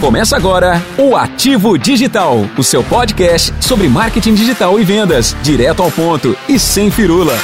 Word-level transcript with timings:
Começa 0.00 0.34
agora 0.34 0.82
o 0.96 1.14
Ativo 1.14 1.76
Digital, 1.76 2.46
o 2.56 2.64
seu 2.64 2.82
podcast 2.82 3.52
sobre 3.60 3.86
marketing 3.86 4.32
digital 4.32 4.80
e 4.80 4.84
vendas, 4.84 5.36
direto 5.42 5.82
ao 5.82 5.90
ponto 5.90 6.34
e 6.48 6.58
sem 6.58 6.90
firula. 6.90 7.34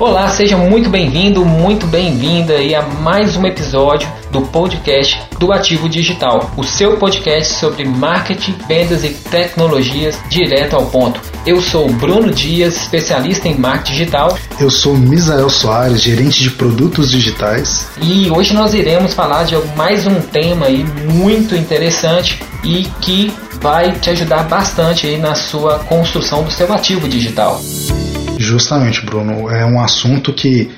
Olá, 0.00 0.28
seja 0.28 0.56
muito 0.56 0.88
bem-vindo, 0.88 1.44
muito 1.44 1.86
bem-vinda 1.86 2.54
a 2.54 2.82
mais 3.00 3.36
um 3.36 3.44
episódio 3.44 4.08
do 4.30 4.40
podcast 4.42 5.20
do 5.38 5.52
Ativo 5.52 5.88
Digital, 5.88 6.50
o 6.56 6.64
seu 6.64 6.96
podcast 6.96 7.54
sobre 7.54 7.84
marketing, 7.84 8.54
vendas 8.66 9.04
e 9.04 9.10
tecnologias 9.10 10.18
direto 10.30 10.74
ao 10.74 10.86
ponto. 10.86 11.20
Eu 11.46 11.60
sou 11.60 11.86
Bruno 11.92 12.30
Dias, 12.32 12.76
especialista 12.76 13.46
em 13.46 13.58
marketing 13.58 13.92
digital. 13.92 14.38
Eu 14.58 14.70
sou 14.70 14.96
Misael 14.96 15.50
Soares, 15.50 16.02
gerente 16.02 16.42
de 16.42 16.50
produtos 16.50 17.10
digitais. 17.10 17.86
E 18.00 18.30
hoje 18.30 18.54
nós 18.54 18.72
iremos 18.72 19.12
falar 19.12 19.44
de 19.44 19.54
mais 19.76 20.06
um 20.06 20.18
tema 20.20 20.66
aí 20.66 20.82
muito 21.12 21.54
interessante 21.54 22.42
e 22.62 22.84
que 23.02 23.30
vai 23.60 23.92
te 23.92 24.10
ajudar 24.10 24.44
bastante 24.44 25.06
aí 25.06 25.18
na 25.18 25.34
sua 25.34 25.80
construção 25.80 26.42
do 26.42 26.50
seu 26.50 26.72
ativo 26.72 27.06
digital. 27.06 27.60
Justamente, 28.38 29.04
Bruno, 29.04 29.50
é 29.50 29.64
um 29.64 29.80
assunto 29.80 30.32
que 30.32 30.70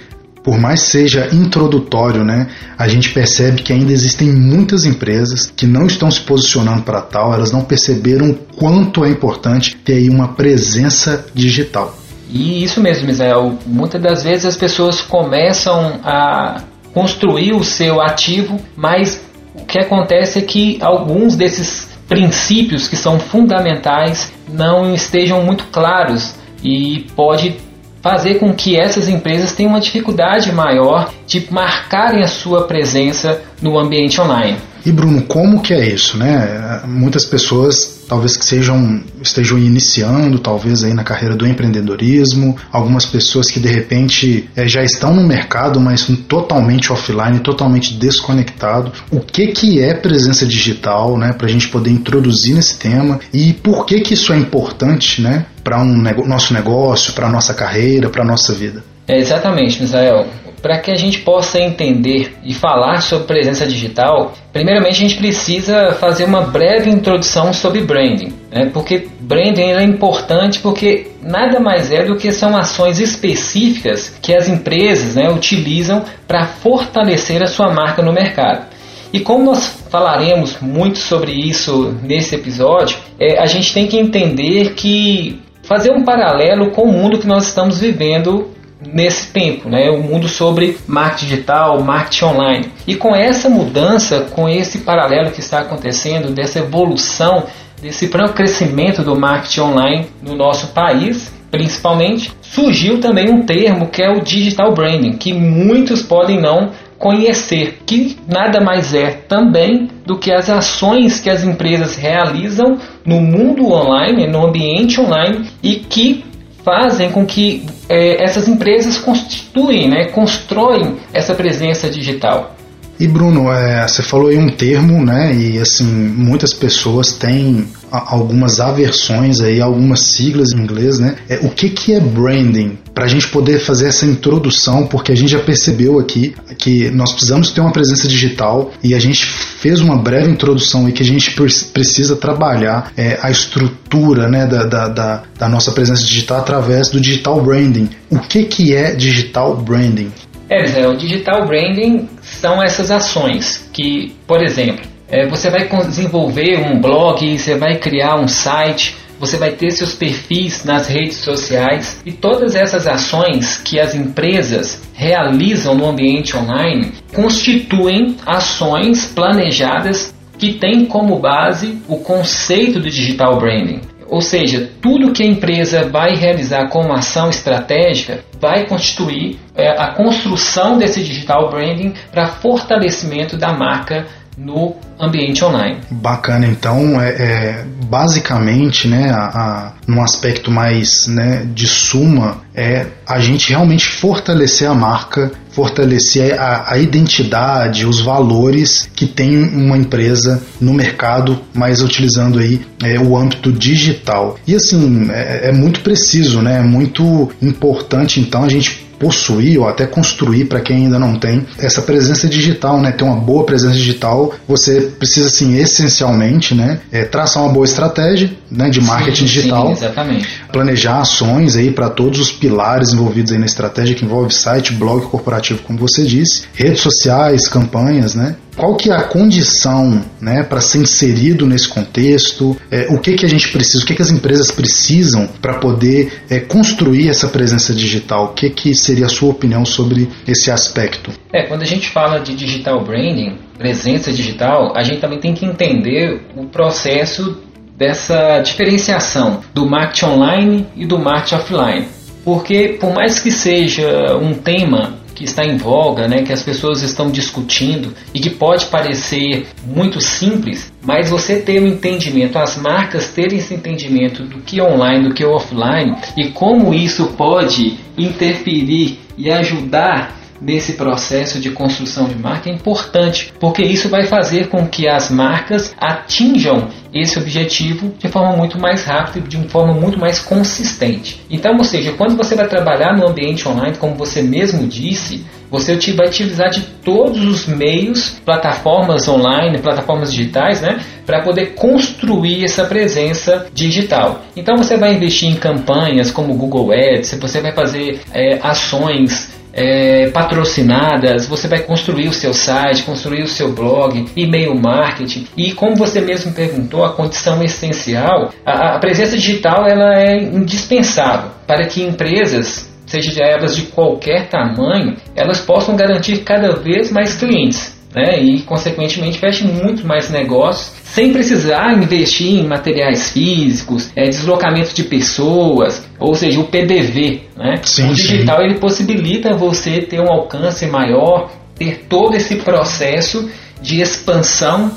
por 0.47 0.61
mais 0.61 0.83
seja 0.83 1.29
introdutório, 1.33 2.23
né, 2.23 2.47
a 2.79 2.87
gente 2.87 3.11
percebe 3.13 3.63
que 3.63 3.73
ainda 3.73 3.93
existem 3.93 4.31
muitas 4.31 4.85
empresas 4.85 5.47
que 5.51 5.67
não 5.67 5.87
estão 5.89 6.09
se 6.09 6.21
posicionando 6.21 6.83
para 6.83 7.01
tal, 7.01 7.35
elas 7.35 7.51
não 7.51 7.63
perceberam 7.63 8.33
quanto 8.57 9.05
é 9.05 9.09
importante 9.09 9.75
ter 9.75 9.95
aí 9.95 10.09
uma 10.09 10.29
presença 10.29 11.27
digital. 11.35 11.99
E 12.31 12.63
isso 12.63 12.81
mesmo, 12.81 13.09
Misael. 13.09 13.59
Muitas 13.67 14.01
das 14.01 14.23
vezes 14.23 14.47
as 14.47 14.57
pessoas 14.57 15.01
começam 15.01 15.99
a 16.05 16.63
construir 16.95 17.53
o 17.53 17.65
seu 17.65 18.01
ativo, 18.01 18.61
mas 18.77 19.21
o 19.53 19.65
que 19.65 19.81
acontece 19.81 20.39
é 20.39 20.43
que 20.43 20.79
alguns 20.81 21.35
desses 21.35 21.89
princípios 22.07 22.87
que 22.87 22.95
são 22.95 23.19
fundamentais 23.19 24.33
não 24.49 24.95
estejam 24.95 25.43
muito 25.43 25.65
claros 25.73 26.35
e 26.67 27.07
pode 27.15 27.57
fazer 28.03 28.35
com 28.35 28.53
que 28.53 28.77
essas 28.77 29.09
empresas 29.09 29.53
tenham 29.53 29.71
uma 29.71 29.81
dificuldade 29.81 30.51
maior 30.53 31.13
de 31.27 31.47
marcarem 31.53 32.23
a 32.23 32.29
sua 32.29 32.67
presença 32.67 33.41
no 33.63 33.79
ambiente 33.79 34.21
online. 34.21 34.59
E 34.87 34.93
Bruno, 34.93 35.23
como 35.23 35.61
que 35.61 35.75
é 35.75 35.93
isso, 35.93 36.17
né? 36.17 36.81
Muitas 36.87 37.25
pessoas 37.25 38.05
talvez 38.09 38.37
que 38.37 38.45
sejam 38.45 39.03
estejam 39.21 39.59
iniciando, 39.59 40.39
talvez 40.39 40.85
aí 40.85 40.95
na 40.95 41.03
carreira 41.03 41.35
do 41.35 41.45
empreendedorismo, 41.45 42.57
algumas 42.71 43.05
pessoas 43.05 43.51
que 43.51 43.59
de 43.59 43.67
repente 43.67 44.49
é, 44.55 44.69
já 44.69 44.85
estão 44.85 45.13
no 45.13 45.27
mercado, 45.27 45.81
mas 45.81 46.07
totalmente 46.29 46.93
offline, 46.93 47.41
totalmente 47.41 47.95
desconectado. 47.95 48.93
O 49.11 49.19
que 49.19 49.49
que 49.49 49.81
é 49.81 49.93
presença 49.93 50.47
digital, 50.47 51.19
né? 51.19 51.33
Para 51.33 51.49
a 51.49 51.51
gente 51.51 51.67
poder 51.67 51.91
introduzir 51.91 52.55
nesse 52.55 52.79
tema 52.79 53.19
e 53.33 53.53
por 53.55 53.87
que 53.87 54.01
que 54.01 54.15
isso 54.15 54.33
é 54.33 54.37
importante, 54.37 55.21
né? 55.21 55.47
Para 55.65 55.83
um 55.83 56.01
nosso 56.29 56.55
negócio, 56.55 57.13
para 57.13 57.29
nossa 57.29 57.53
carreira, 57.53 58.09
para 58.09 58.25
nossa 58.25 58.53
vida. 58.55 58.85
É 59.09 59.17
exatamente, 59.19 59.81
Misael 59.81 60.27
para 60.67 60.79
que 60.79 60.91
a 60.91 60.97
gente 60.97 61.21
possa 61.21 61.61
entender 61.61 62.37
e 62.43 62.53
falar 62.53 63.01
sobre 63.01 63.27
presença 63.27 63.65
digital, 63.65 64.33
primeiramente 64.53 64.97
a 64.97 65.09
gente 65.09 65.17
precisa 65.17 65.93
fazer 65.93 66.25
uma 66.25 66.41
breve 66.41 66.91
introdução 66.91 67.53
sobre 67.53 67.83
branding, 67.83 68.33
né? 68.51 68.69
porque 68.73 69.07
branding 69.21 69.71
é 69.71 69.83
importante 69.85 70.59
porque 70.59 71.13
nada 71.23 71.61
mais 71.61 71.93
é 71.93 72.05
do 72.05 72.17
que 72.17 72.33
são 72.33 72.57
ações 72.57 72.99
específicas 72.99 74.13
que 74.21 74.35
as 74.35 74.49
empresas 74.49 75.15
né, 75.15 75.31
utilizam 75.31 76.05
para 76.27 76.47
fortalecer 76.47 77.43
a 77.45 77.47
sua 77.47 77.73
marca 77.73 78.03
no 78.03 78.13
mercado. 78.13 78.67
E 79.13 79.21
como 79.21 79.45
nós 79.45 79.69
falaremos 79.89 80.61
muito 80.61 80.99
sobre 80.99 81.31
isso 81.31 81.97
nesse 82.03 82.35
episódio, 82.35 82.99
é, 83.21 83.39
a 83.39 83.47
gente 83.47 83.73
tem 83.73 83.87
que 83.87 83.97
entender 83.97 84.75
que 84.75 85.41
fazer 85.63 85.93
um 85.93 86.05
paralelo 86.05 86.73
com 86.73 86.83
o 86.83 86.93
mundo 86.93 87.19
que 87.19 87.27
nós 87.27 87.47
estamos 87.47 87.79
vivendo 87.79 88.56
nesse 88.81 89.33
tempo, 89.33 89.69
né? 89.69 89.91
O 89.91 90.03
mundo 90.03 90.29
sobre 90.29 90.79
marketing 90.87 91.27
digital, 91.27 91.83
marketing 91.83 92.25
online. 92.25 92.69
E 92.87 92.95
com 92.95 93.15
essa 93.15 93.49
mudança, 93.49 94.29
com 94.35 94.49
esse 94.49 94.79
paralelo 94.79 95.31
que 95.31 95.41
está 95.41 95.61
acontecendo, 95.61 96.33
dessa 96.33 96.59
evolução, 96.59 97.45
desse 97.81 98.09
crescimento 98.35 99.03
do 99.03 99.19
marketing 99.19 99.61
online 99.61 100.07
no 100.23 100.35
nosso 100.35 100.69
país, 100.69 101.33
principalmente, 101.51 102.33
surgiu 102.43 103.01
também 103.01 103.31
um 103.31 103.45
termo 103.45 103.89
que 103.89 104.03
é 104.03 104.11
o 104.11 104.21
digital 104.21 104.73
branding, 104.75 105.13
que 105.13 105.33
muitos 105.33 106.03
podem 106.03 106.41
não 106.41 106.73
conhecer, 106.99 107.83
que 107.85 108.17
nada 108.27 108.61
mais 108.61 108.95
é 108.95 109.11
também 109.11 109.89
do 110.05 110.19
que 110.19 110.33
as 110.33 110.49
ações 110.49 111.21
que 111.21 111.29
as 111.29 111.45
empresas 111.45 111.97
realizam 111.97 112.79
no 113.05 113.21
mundo 113.21 113.71
online, 113.71 114.27
no 114.27 114.47
ambiente 114.47 115.01
online 115.01 115.47
e 115.63 115.77
que 115.77 116.25
fazem 116.65 117.11
com 117.13 117.25
que 117.25 117.65
é, 117.89 118.23
essas 118.23 118.49
empresas 118.49 118.99
constituem, 118.99 119.89
né, 119.89 120.07
constroem 120.07 120.97
essa 121.13 121.35
presença 121.35 121.89
digital. 121.89 122.56
E 122.99 123.07
Bruno, 123.07 123.53
é, 123.53 123.87
você 123.87 124.03
falou 124.03 124.29
aí 124.29 124.39
um 124.39 124.49
termo, 124.49 125.05
né? 125.05 125.35
E 125.35 125.59
assim, 125.59 125.85
muitas 125.85 126.55
pessoas 126.55 127.13
têm 127.13 127.69
algumas 127.91 128.59
aversões 128.59 129.41
aí, 129.41 129.61
algumas 129.61 130.01
siglas 130.01 130.53
em 130.53 130.59
inglês, 130.59 130.99
né? 130.99 131.17
É, 131.29 131.37
o 131.43 131.51
que, 131.51 131.69
que 131.69 131.93
é 131.93 132.01
branding? 132.01 132.79
Para 132.95 133.05
a 133.05 133.09
gente 133.09 133.29
poder 133.29 133.59
fazer 133.59 133.89
essa 133.89 134.07
introdução, 134.07 134.87
porque 134.87 135.13
a 135.13 135.15
gente 135.15 135.31
já 135.31 135.39
percebeu 135.39 135.99
aqui 135.99 136.35
que 136.57 136.91
nós 136.91 137.13
precisamos 137.13 137.51
ter 137.51 137.61
uma 137.61 137.73
presença 137.73 138.09
digital 138.09 138.73
e 138.83 138.95
a 138.95 138.99
gente 138.99 139.27
fez 139.27 139.81
uma 139.81 139.97
breve 139.97 140.31
introdução 140.31 140.87
aí 140.87 140.93
que 140.93 141.03
a 141.03 141.07
gente 141.07 141.33
precisa 141.73 142.17
trabalhar 142.17 142.93
é, 142.97 143.19
a 143.21 143.31
estrutura 143.31 144.29
né, 144.29 144.47
da, 144.47 144.65
da, 144.65 144.89
da, 144.89 145.23
da 145.39 145.49
nossa 145.49 145.71
presença 145.73 146.03
digital 146.03 146.39
através 146.39 146.89
do 146.89 146.99
digital 146.99 147.43
branding. 147.43 147.91
O 148.11 148.19
que, 148.19 148.45
que 148.45 148.75
é 148.75 148.95
digital 148.95 149.55
branding? 149.57 150.11
É, 150.49 150.87
o 150.87 150.97
digital 150.97 151.47
branding 151.47 152.09
são 152.41 152.63
essas 152.63 152.91
ações 152.91 153.69
que, 153.73 154.15
por 154.27 154.43
exemplo, 154.43 154.85
é, 155.09 155.27
você 155.27 155.51
vai 155.51 155.69
desenvolver 155.69 156.59
um 156.59 156.81
blog, 156.81 157.39
você 157.39 157.57
vai 157.57 157.77
criar 157.77 158.17
um 158.17 158.29
site, 158.29 158.97
você 159.19 159.37
vai 159.37 159.53
ter 159.53 159.71
seus 159.71 159.95
perfis 159.95 160.65
nas 160.65 160.89
redes 160.89 161.19
sociais 161.19 162.01
e 162.05 162.13
todas 162.13 162.55
essas 162.55 162.87
ações 162.87 163.57
que 163.59 163.81
as 163.81 163.95
empresas 163.95 164.83
realizam 164.93 165.75
no 165.75 165.89
ambiente 165.89 166.37
online 166.37 166.93
constituem 167.15 168.17
ações 168.27 169.07
planejadas 169.07 170.15
que 170.39 170.55
têm 170.55 170.85
como 170.85 171.19
base 171.19 171.79
o 171.89 171.97
conceito 171.97 172.79
do 172.79 172.91
digital 172.91 173.39
branding. 173.39 173.81
Ou 174.09 174.21
seja, 174.21 174.71
tudo 174.81 175.13
que 175.13 175.23
a 175.23 175.27
empresa 175.27 175.89
vai 175.89 176.15
realizar 176.15 176.69
como 176.69 176.93
ação 176.93 177.29
estratégica 177.29 178.21
vai 178.41 178.67
constituir 178.67 179.39
é, 179.55 179.71
a 179.71 179.89
construção 179.89 180.79
desse 180.79 181.03
digital 181.03 181.51
branding 181.51 181.95
para 182.13 182.27
fortalecimento 182.27 183.37
da 183.37 183.53
marca 183.53 184.07
no 184.37 184.75
ambiente 184.99 185.45
online. 185.45 185.79
Bacana, 185.91 186.47
então 186.47 187.01
é, 187.01 187.09
é 187.09 187.65
basicamente, 187.87 188.89
né, 188.89 189.11
a, 189.11 189.25
a, 189.25 189.73
num 189.87 190.03
aspecto 190.03 190.51
mais 190.51 191.07
né, 191.07 191.47
de 191.55 191.67
suma, 191.67 192.39
é 192.55 192.87
a 193.07 193.19
gente 193.21 193.51
realmente 193.51 193.87
fortalecer 193.87 194.69
a 194.69 194.75
marca, 194.75 195.31
fortalecer 195.51 196.39
a, 196.39 196.73
a 196.73 196.79
identidade, 196.79 197.87
os 197.87 198.01
valores 198.01 198.89
que 198.95 199.07
tem 199.07 199.43
uma 199.43 199.77
empresa 199.77 200.43
no 200.61 200.75
mercado, 200.75 201.41
mas 201.55 201.83
utilizando 201.83 202.39
aí 202.39 202.61
é, 202.83 202.99
o 202.99 203.17
âmbito 203.17 203.53
digital. 203.53 204.39
E 204.47 204.55
assim, 204.55 205.09
é, 205.11 205.49
é 205.49 205.53
muito 205.53 205.81
preciso, 205.81 206.43
né, 206.43 206.59
é 206.59 206.63
muito 206.63 207.31
importante 207.41 208.21
então 208.21 208.45
a 208.45 208.49
gente 208.49 208.86
possuir 208.99 209.59
ou 209.59 209.69
até 209.69 209.87
construir 209.87 210.47
para 210.47 210.61
quem 210.61 210.85
ainda 210.85 210.99
não 210.99 211.19
tem 211.19 211.47
essa 211.59 211.83
presença 211.83 212.29
digital, 212.29 212.81
né? 212.81 212.93
Ter 212.93 213.05
uma 213.05 213.17
boa 213.17 213.45
presença 213.45 213.75
digital, 213.75 214.35
você 214.47 214.81
precisa 214.99 215.27
assim 215.27 215.57
essencialmente, 215.57 216.55
né? 216.55 216.81
É, 216.91 217.05
traçar 217.05 217.43
uma 217.43 217.53
boa 217.53 217.65
estratégia, 217.65 218.31
né? 218.51 218.69
De 218.71 218.81
marketing 218.81 219.27
sim, 219.27 219.35
digital, 219.35 219.67
sim, 219.67 219.73
exatamente. 219.73 220.36
Planejar 220.53 221.01
ações 221.01 221.57
aí 221.57 221.71
para 221.71 221.91
todos 221.91 222.19
os 222.19 222.33
pilares 222.33 222.93
envolvidos 222.93 223.33
aí 223.33 223.39
na 223.39 223.47
estratégia 223.47 223.95
que 223.95 224.05
envolve 224.05 224.33
site, 224.33 224.73
blog 224.73 225.07
corporativo, 225.07 225.63
como 225.63 225.79
você 225.79 226.05
disse, 226.05 226.45
redes 226.55 226.81
sociais, 226.81 227.49
campanhas, 227.49 228.15
né? 228.15 228.37
qual 228.57 228.75
que 228.75 228.91
é 228.91 228.95
a 228.95 229.03
condição 229.03 230.03
né, 230.21 230.43
para 230.43 230.61
ser 230.61 230.79
inserido 230.79 231.47
nesse 231.47 231.69
contexto, 231.69 232.57
é, 232.71 232.87
o 232.89 232.99
que, 232.99 233.15
que 233.15 233.27
a 233.27 233.29
gente 233.29 233.49
precisa, 233.53 233.85
o 233.85 233.87
que, 233.87 233.95
que 233.95 234.03
as 234.03 234.11
empresas 234.11 234.51
precisam 234.51 235.29
para 235.41 235.59
poder 235.59 236.23
é, 236.31 236.41
construir 236.41 237.11
essa 237.11 237.29
presença 237.29 237.75
digital, 237.75 238.27
o 238.27 238.29
que, 238.29 238.49
que 238.49 238.75
seria 238.75 239.07
a 239.07 239.11
sua 239.11 239.31
opinião 239.31 239.65
sobre 239.65 240.09
esse 240.27 240.51
aspecto? 240.51 241.13
É, 241.33 241.43
quando 241.47 241.63
a 241.63 241.67
gente 241.67 241.91
fala 241.91 242.19
de 242.19 242.35
digital 242.35 242.83
branding, 242.83 243.37
presença 243.59 244.11
digital, 244.11 244.75
a 244.75 244.83
gente 244.83 245.01
também 245.01 245.21
tem 245.21 245.35
que 245.35 245.45
entender 245.45 246.23
o 246.35 246.47
processo 246.47 247.43
dessa 247.77 248.41
diferenciação 248.41 249.41
do 249.53 249.67
marketing 249.67 250.07
online 250.07 250.67
e 250.77 250.87
do 250.87 250.99
marketing 250.99 251.35
offline. 251.35 251.89
Porque 252.25 252.77
por 252.81 252.93
mais 252.93 253.21
que 253.21 253.31
seja 253.31 254.17
um 254.17 254.35
tema 254.35 254.95
que 255.15 255.25
está 255.25 255.45
em 255.45 255.57
voga, 255.57 256.07
né, 256.07 256.23
que 256.23 256.33
as 256.33 256.43
pessoas 256.43 256.83
estão 256.83 257.11
discutindo 257.11 257.95
e 258.13 258.21
que 258.21 258.29
pode 258.29 258.67
parecer 258.67 259.47
muito 259.67 260.01
simples, 260.01 260.73
mas 260.85 261.09
você 261.09 261.41
ter 261.41 261.61
um 261.61 261.67
entendimento, 261.67 262.39
as 262.39 262.57
marcas 262.59 263.09
terem 263.09 263.39
esse 263.39 263.55
entendimento 263.55 264.25
do 264.25 264.41
que 264.41 264.61
é 264.61 264.63
online, 264.63 265.09
do 265.09 265.15
que 265.15 265.25
é 265.25 265.27
offline 265.27 265.97
e 266.17 266.29
como 266.29 266.75
isso 266.75 267.07
pode 267.17 267.79
interferir 267.97 268.99
e 269.17 269.31
ajudar 269.31 270.15
nesse 270.41 270.75
processo 270.75 271.39
de 271.41 271.51
construção 271.51 272.07
de 272.07 272.17
marca 272.17 272.51
é 272.51 272.53
importante, 272.53 273.33
porque 273.39 273.63
isso 273.63 273.89
vai 273.89 274.05
fazer 274.05 274.49
com 274.49 274.67
que 274.67 274.89
as 274.89 275.11
marcas 275.11 275.75
atinjam 275.79 276.69
esse 276.93 277.19
objetivo 277.19 277.95
de 277.99 278.09
forma 278.09 278.37
muito 278.37 278.59
mais 278.59 278.85
rápida, 278.85 279.27
de 279.27 279.37
uma 279.37 279.49
forma 279.49 279.75
muito 279.75 279.99
mais 279.99 280.19
consistente. 280.19 281.21
Então, 281.31 281.57
ou 281.57 281.65
seja, 281.65 281.93
quando 281.93 282.17
você 282.17 282.35
vai 282.35 282.49
trabalhar 282.49 282.97
no 282.97 283.09
ambiente 283.09 283.47
online, 283.49 283.77
como 283.77 283.95
você 283.95 284.23
mesmo 284.23 284.67
disse, 284.67 285.25
você 285.51 285.77
vai 285.93 286.09
utilizar 286.09 286.51
de 286.51 286.63
todos 286.83 287.23
os 287.25 287.47
meios, 287.47 288.19
plataformas 288.25 289.07
online, 289.09 289.59
plataformas 289.59 290.13
digitais, 290.13 290.61
né, 290.61 290.81
para 291.05 291.23
poder 291.23 291.55
construir 291.55 292.45
essa 292.45 292.65
presença 292.65 293.47
digital. 293.55 294.23
Então 294.37 294.57
você 294.57 294.77
vai 294.77 294.95
investir 294.95 295.29
em 295.29 295.37
campanhas 295.37 296.11
como 296.11 296.35
Google 296.35 296.73
Ads, 296.73 297.17
você 297.21 297.41
vai 297.41 297.53
fazer 297.53 298.01
é, 298.13 298.39
ações 298.43 299.37
é, 299.57 300.11
patrocinadas, 300.11 301.27
você 301.27 301.49
vai 301.49 301.61
construir 301.61 302.09
o 302.09 302.13
seu 302.13 302.35
site, 302.35 302.83
construir 302.83 303.23
o 303.23 303.29
seu 303.29 303.53
blog, 303.53 304.05
e-mail 304.15 304.55
marketing. 304.55 305.27
E 305.37 305.53
como 305.53 305.75
você 305.75 306.01
mesmo 306.01 306.33
perguntou, 306.33 306.85
a 306.85 306.93
condição 306.93 307.43
essencial, 307.43 308.33
a, 308.45 308.77
a 308.77 308.79
presença 308.79 309.17
digital 309.17 309.67
ela 309.67 309.99
é 309.99 310.23
indispensável 310.23 311.31
para 311.47 311.67
que 311.67 311.83
empresas 311.83 312.71
seja 312.87 313.25
elas 313.25 313.57
de 313.57 313.63
qualquer 313.63 314.29
tamanho, 314.29 314.97
elas 315.15 315.41
possam 315.41 315.75
garantir 315.75 316.19
cada 316.19 316.55
vez 316.55 316.93
mais 316.93 317.17
clientes. 317.17 317.76
Né, 317.97 318.23
e 318.23 318.43
consequentemente 318.43 319.19
feche 319.19 319.47
muito 319.47 319.87
mais 319.87 320.11
negócios 320.11 320.77
sem 320.97 321.13
precisar 321.13 321.75
investir 321.75 322.41
em 322.41 322.47
materiais 322.47 323.11
físicos, 323.11 323.91
é, 323.97 324.05
deslocamento 324.09 324.75
de 324.75 324.83
pessoas, 324.83 325.87
ou 325.99 326.15
seja, 326.15 326.41
o 326.41 326.45
PDV. 326.45 327.23
Né? 327.37 327.57
Sim, 327.63 327.91
o 327.91 327.95
digital 327.95 328.39
sim. 328.39 328.45
ele 328.45 328.55
possibilita 328.55 329.35
você 329.35 329.81
ter 329.81 330.01
um 330.01 330.11
alcance 330.11 330.67
maior, 330.67 331.31
ter 331.55 331.87
todo 331.89 332.15
esse 332.15 332.37
processo 332.37 333.31
de 333.61 333.81
expansão 333.81 334.71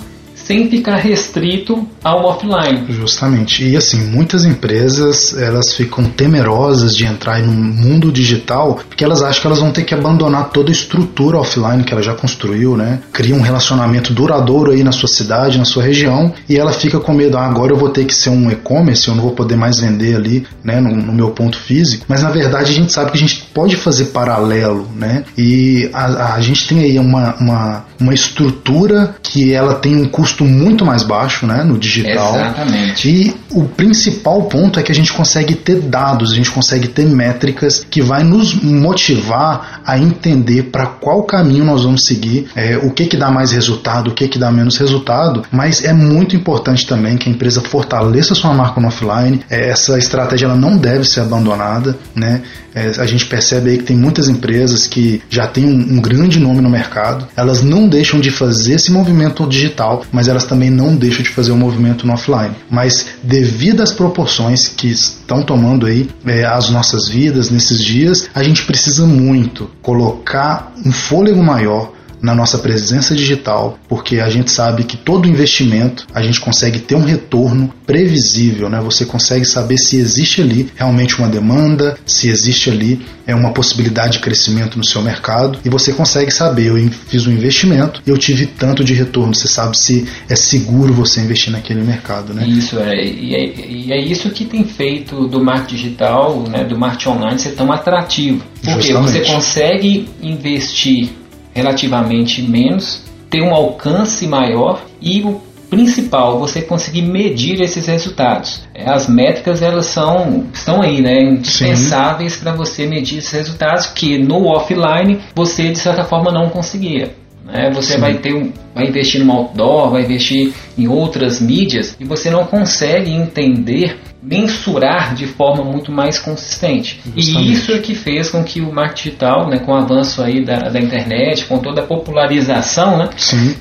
sem 0.49 0.67
ficar 0.67 0.95
restrito 0.95 1.87
ao 2.03 2.25
offline. 2.25 2.83
Justamente. 2.89 3.63
E 3.63 3.77
assim, 3.77 4.05
muitas 4.05 4.45
empresas 4.45 5.37
elas 5.37 5.75
ficam 5.75 6.05
temerosas 6.05 6.97
de 6.97 7.05
entrar 7.05 7.39
no 7.39 7.51
mundo 7.51 8.11
digital 8.11 8.79
porque 8.87 9.03
elas 9.03 9.21
acham 9.21 9.41
que 9.41 9.45
elas 9.45 9.59
vão 9.59 9.71
ter 9.71 9.83
que 9.83 9.93
abandonar 9.93 10.49
toda 10.49 10.69
a 10.69 10.71
estrutura 10.71 11.37
offline 11.37 11.83
que 11.83 11.93
ela 11.93 12.01
já 12.01 12.15
construiu, 12.15 12.75
né? 12.75 12.99
Cria 13.13 13.35
um 13.35 13.41
relacionamento 13.41 14.11
duradouro 14.11 14.71
aí 14.71 14.83
na 14.83 14.91
sua 14.91 15.07
cidade, 15.07 15.59
na 15.59 15.65
sua 15.65 15.83
região, 15.83 16.33
e 16.49 16.57
ela 16.57 16.73
fica 16.73 16.99
com 16.99 17.13
medo, 17.13 17.37
ah, 17.37 17.45
agora 17.45 17.71
eu 17.71 17.77
vou 17.77 17.89
ter 17.89 18.05
que 18.05 18.15
ser 18.15 18.31
um 18.31 18.49
e-commerce, 18.49 19.07
eu 19.07 19.13
não 19.13 19.21
vou 19.21 19.33
poder 19.33 19.55
mais 19.55 19.79
vender 19.79 20.15
ali, 20.15 20.47
né, 20.63 20.79
no, 20.81 20.95
no, 20.95 21.13
meu 21.13 21.29
ponto 21.29 21.59
físico. 21.59 22.05
Mas 22.07 22.23
na 22.23 22.31
verdade 22.31 22.71
a 22.71 22.73
gente 22.73 22.91
sabe 22.91 23.11
que 23.11 23.17
a 23.17 23.21
gente 23.21 23.47
pode 23.53 23.75
fazer 23.75 24.05
paralelo, 24.05 24.87
né? 24.95 25.25
E 25.37 25.87
a, 25.93 26.33
a 26.33 26.41
gente 26.41 26.67
tem 26.67 26.79
aí 26.79 26.97
uma, 26.97 27.35
uma, 27.35 27.85
uma 27.99 28.13
estrutura 28.15 29.15
que 29.21 29.53
ela 29.53 29.75
tem 29.75 29.95
um 29.95 30.07
custo 30.07 30.38
custo 30.39 30.45
muito 30.45 30.85
mais 30.85 31.03
baixo 31.03 31.45
né, 31.45 31.63
no 31.63 31.77
digital. 31.77 32.35
Exatamente. 32.35 33.09
E 33.09 33.35
o 33.51 33.65
principal 33.65 34.43
ponto 34.43 34.79
é 34.79 34.83
que 34.83 34.91
a 34.91 34.95
gente 34.95 35.11
consegue 35.11 35.55
ter 35.55 35.81
dados, 35.81 36.31
a 36.31 36.35
gente 36.35 36.49
consegue 36.49 36.87
ter 36.87 37.05
métricas 37.05 37.85
que 37.89 38.01
vai 38.01 38.23
nos 38.23 38.53
motivar 38.53 39.81
a 39.85 39.97
entender 39.97 40.63
para 40.63 40.85
qual 40.85 41.23
caminho 41.23 41.65
nós 41.65 41.83
vamos 41.83 42.05
seguir, 42.05 42.47
é, 42.55 42.77
o 42.77 42.91
que 42.91 43.05
que 43.05 43.17
dá 43.17 43.29
mais 43.29 43.51
resultado, 43.51 44.11
o 44.11 44.13
que 44.13 44.27
que 44.27 44.39
dá 44.39 44.51
menos 44.51 44.77
resultado, 44.77 45.43
mas 45.51 45.83
é 45.83 45.93
muito 45.93 46.35
importante 46.35 46.85
também 46.85 47.17
que 47.17 47.29
a 47.29 47.31
empresa 47.31 47.61
fortaleça 47.61 48.35
sua 48.35 48.53
marca 48.53 48.79
no 48.79 48.87
offline, 48.87 49.41
é, 49.49 49.69
essa 49.69 49.97
estratégia 49.97 50.45
ela 50.45 50.55
não 50.55 50.77
deve 50.77 51.05
ser 51.05 51.21
abandonada, 51.21 51.97
né? 52.15 52.41
É, 52.73 52.91
a 52.97 53.05
gente 53.05 53.25
percebe 53.25 53.71
aí 53.71 53.77
que 53.77 53.83
tem 53.83 53.97
muitas 53.97 54.27
empresas 54.27 54.87
que 54.87 55.21
já 55.29 55.47
têm 55.47 55.65
um, 55.65 55.97
um 55.97 56.01
grande 56.01 56.39
nome 56.39 56.61
no 56.61 56.69
mercado, 56.69 57.27
elas 57.35 57.61
não 57.61 57.87
deixam 57.87 58.19
de 58.19 58.31
fazer 58.31 58.73
esse 58.73 58.91
movimento 58.91 59.47
digital, 59.47 60.03
mas 60.11 60.27
elas 60.27 60.45
também 60.45 60.69
não 60.69 60.95
deixam 60.95 61.23
de 61.23 61.29
fazer 61.29 61.51
o 61.51 61.57
movimento 61.57 62.05
no 62.05 62.13
offline. 62.13 62.55
Mas 62.69 63.05
devido 63.23 63.81
às 63.81 63.91
proporções 63.91 64.67
que 64.67 64.87
estão 64.87 65.43
tomando 65.43 65.85
aí 65.85 66.09
é, 66.25 66.45
as 66.45 66.69
nossas 66.69 67.07
vidas 67.07 67.49
nesses 67.49 67.83
dias, 67.83 68.29
a 68.33 68.43
gente 68.43 68.63
precisa 68.65 69.05
muito 69.05 69.69
colocar 69.81 70.73
um 70.85 70.91
fôlego 70.91 71.43
maior 71.43 71.98
na 72.21 72.35
nossa 72.35 72.57
presença 72.57 73.15
digital, 73.15 73.77
porque 73.87 74.19
a 74.19 74.29
gente 74.29 74.51
sabe 74.51 74.83
que 74.83 74.97
todo 74.97 75.27
investimento 75.27 76.07
a 76.13 76.21
gente 76.21 76.39
consegue 76.39 76.79
ter 76.79 76.95
um 76.95 77.03
retorno 77.03 77.73
previsível, 77.85 78.69
né? 78.69 78.79
Você 78.81 79.05
consegue 79.05 79.45
saber 79.45 79.77
se 79.77 79.97
existe 79.97 80.41
ali 80.41 80.69
realmente 80.75 81.17
uma 81.17 81.27
demanda, 81.27 81.97
se 82.05 82.29
existe 82.29 82.69
ali 82.69 83.01
é 83.25 83.35
uma 83.35 83.51
possibilidade 83.51 84.13
de 84.13 84.19
crescimento 84.19 84.77
no 84.77 84.83
seu 84.83 85.01
mercado 85.01 85.59
e 85.63 85.69
você 85.69 85.93
consegue 85.93 86.31
saber, 86.31 86.67
eu 86.67 86.91
fiz 87.07 87.27
um 87.27 87.31
investimento 87.31 88.01
e 88.05 88.09
eu 88.09 88.17
tive 88.17 88.47
tanto 88.47 88.83
de 88.83 88.93
retorno, 88.93 89.35
você 89.35 89.47
sabe 89.47 89.77
se 89.77 90.07
é 90.27 90.35
seguro 90.35 90.93
você 90.93 91.21
investir 91.21 91.51
naquele 91.51 91.83
mercado, 91.83 92.33
né? 92.33 92.45
Isso 92.47 92.79
é, 92.79 93.05
e 93.05 93.35
é, 93.35 93.67
e 93.67 93.93
é 93.93 93.99
isso 93.99 94.29
que 94.31 94.45
tem 94.45 94.63
feito 94.63 95.27
do 95.27 95.43
marketing 95.43 95.75
digital, 95.75 96.43
né, 96.49 96.63
do 96.63 96.77
marketing 96.77 97.09
online 97.09 97.39
ser 97.39 97.51
tão 97.51 97.71
atrativo, 97.71 98.43
porque 98.63 98.87
Justamente. 98.87 99.11
você 99.11 99.33
consegue 99.33 100.09
investir 100.21 101.09
relativamente 101.53 102.41
menos, 102.41 103.03
ter 103.29 103.41
um 103.41 103.53
alcance 103.53 104.27
maior 104.27 104.81
e 105.01 105.21
o 105.21 105.41
principal, 105.69 106.39
você 106.39 106.61
conseguir 106.61 107.03
medir 107.03 107.61
esses 107.61 107.85
resultados. 107.85 108.63
As 108.75 109.07
métricas 109.07 109.61
elas 109.61 109.85
são 109.85 110.45
estão 110.51 110.81
aí, 110.81 110.99
né, 110.99 111.21
indispensáveis 111.21 112.37
para 112.37 112.51
você 112.51 112.87
medir 112.87 113.19
esses 113.19 113.31
resultados 113.31 113.85
que 113.85 114.17
no 114.17 114.47
offline 114.47 115.19
você 115.35 115.71
de 115.71 115.77
certa 115.77 116.03
forma 116.03 116.31
não 116.31 116.49
conseguia. 116.49 117.13
Né? 117.51 117.71
Você 117.73 117.93
Sim. 117.93 117.99
vai 117.99 118.13
ter 118.15 118.33
um, 118.33 118.51
vai 118.73 118.87
investir 118.87 119.23
no 119.23 119.31
outdoor, 119.31 119.91
vai 119.91 120.03
investir 120.03 120.53
em 120.77 120.87
outras 120.87 121.41
mídias 121.41 121.95
e 121.99 122.05
você 122.05 122.29
não 122.29 122.45
consegue 122.45 123.11
entender 123.11 123.99
mensurar 124.21 125.15
de 125.15 125.25
forma 125.25 125.63
muito 125.63 125.91
mais 125.91 126.19
consistente. 126.19 126.99
Justamente. 127.15 127.49
E 127.49 127.53
isso 127.53 127.71
é 127.71 127.79
que 127.79 127.95
fez 127.95 128.29
com 128.29 128.43
que 128.43 128.59
o 128.59 128.71
marketing 128.71 129.09
digital, 129.09 129.49
né, 129.49 129.59
com 129.59 129.71
o 129.71 129.75
avanço 129.75 130.21
aí 130.21 130.43
da, 130.43 130.69
da 130.69 130.79
internet, 130.79 131.45
com 131.45 131.57
toda 131.59 131.81
a 131.81 131.85
popularização, 131.85 132.97
né, 132.97 133.09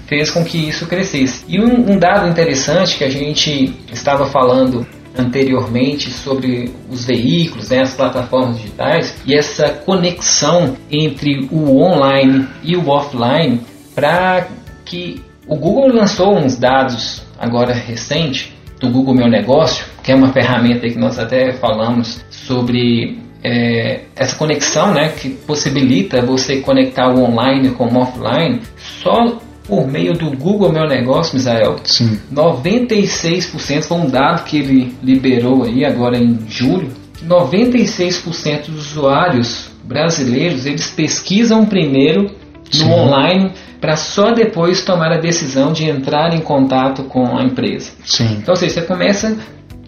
fez 0.06 0.30
com 0.30 0.44
que 0.44 0.68
isso 0.68 0.86
crescesse. 0.86 1.44
E 1.48 1.60
um, 1.60 1.92
um 1.92 1.98
dado 1.98 2.28
interessante 2.28 2.98
que 2.98 3.04
a 3.04 3.10
gente 3.10 3.72
estava 3.92 4.26
falando 4.26 4.86
anteriormente 5.16 6.10
sobre 6.10 6.72
os 6.90 7.04
veículos, 7.04 7.70
né, 7.70 7.82
as 7.82 7.94
plataformas 7.94 8.56
digitais 8.56 9.14
e 9.26 9.34
essa 9.34 9.68
conexão 9.68 10.76
entre 10.90 11.48
o 11.50 11.80
online 11.80 12.46
e 12.62 12.76
o 12.76 12.88
offline 12.88 13.60
para 13.98 14.46
que 14.84 15.20
o 15.48 15.56
Google 15.56 15.88
lançou 15.88 16.38
uns 16.38 16.56
dados 16.56 17.20
agora 17.36 17.74
recente 17.74 18.56
do 18.80 18.88
Google 18.88 19.12
Meu 19.12 19.28
Negócio, 19.28 19.84
que 20.04 20.12
é 20.12 20.14
uma 20.14 20.32
ferramenta 20.32 20.88
que 20.88 20.96
nós 20.96 21.18
até 21.18 21.52
falamos 21.54 22.24
sobre 22.30 23.18
é, 23.42 24.02
essa 24.14 24.36
conexão, 24.36 24.94
né, 24.94 25.08
que 25.08 25.30
possibilita 25.30 26.22
você 26.22 26.60
conectar 26.60 27.08
o 27.08 27.24
online 27.24 27.70
com 27.70 27.86
o 27.86 27.98
offline, 27.98 28.60
só 29.02 29.36
por 29.64 29.88
meio 29.88 30.12
do 30.12 30.30
Google 30.30 30.72
Meu 30.72 30.86
Negócio, 30.86 31.34
Misael. 31.34 31.80
Sim. 31.82 32.20
96% 32.32 33.82
foi 33.82 33.96
um 33.98 34.08
dado 34.08 34.44
que 34.44 34.58
ele 34.58 34.94
liberou 35.02 35.64
aí 35.64 35.84
agora 35.84 36.16
em 36.16 36.38
julho. 36.48 36.92
96% 37.26 38.66
dos 38.66 38.92
usuários 38.92 39.68
brasileiros 39.82 40.66
eles 40.66 40.88
pesquisam 40.88 41.66
primeiro 41.66 42.30
no 42.74 42.84
Sim. 42.84 42.90
online 42.90 43.52
para 43.80 43.96
só 43.96 44.32
depois 44.32 44.84
tomar 44.84 45.12
a 45.12 45.18
decisão 45.18 45.72
de 45.72 45.84
entrar 45.84 46.34
em 46.34 46.40
contato 46.40 47.04
com 47.04 47.36
a 47.36 47.44
empresa. 47.44 47.92
Sim. 48.04 48.38
Então, 48.40 48.54
seja, 48.54 48.74
você 48.74 48.82
começa 48.82 49.36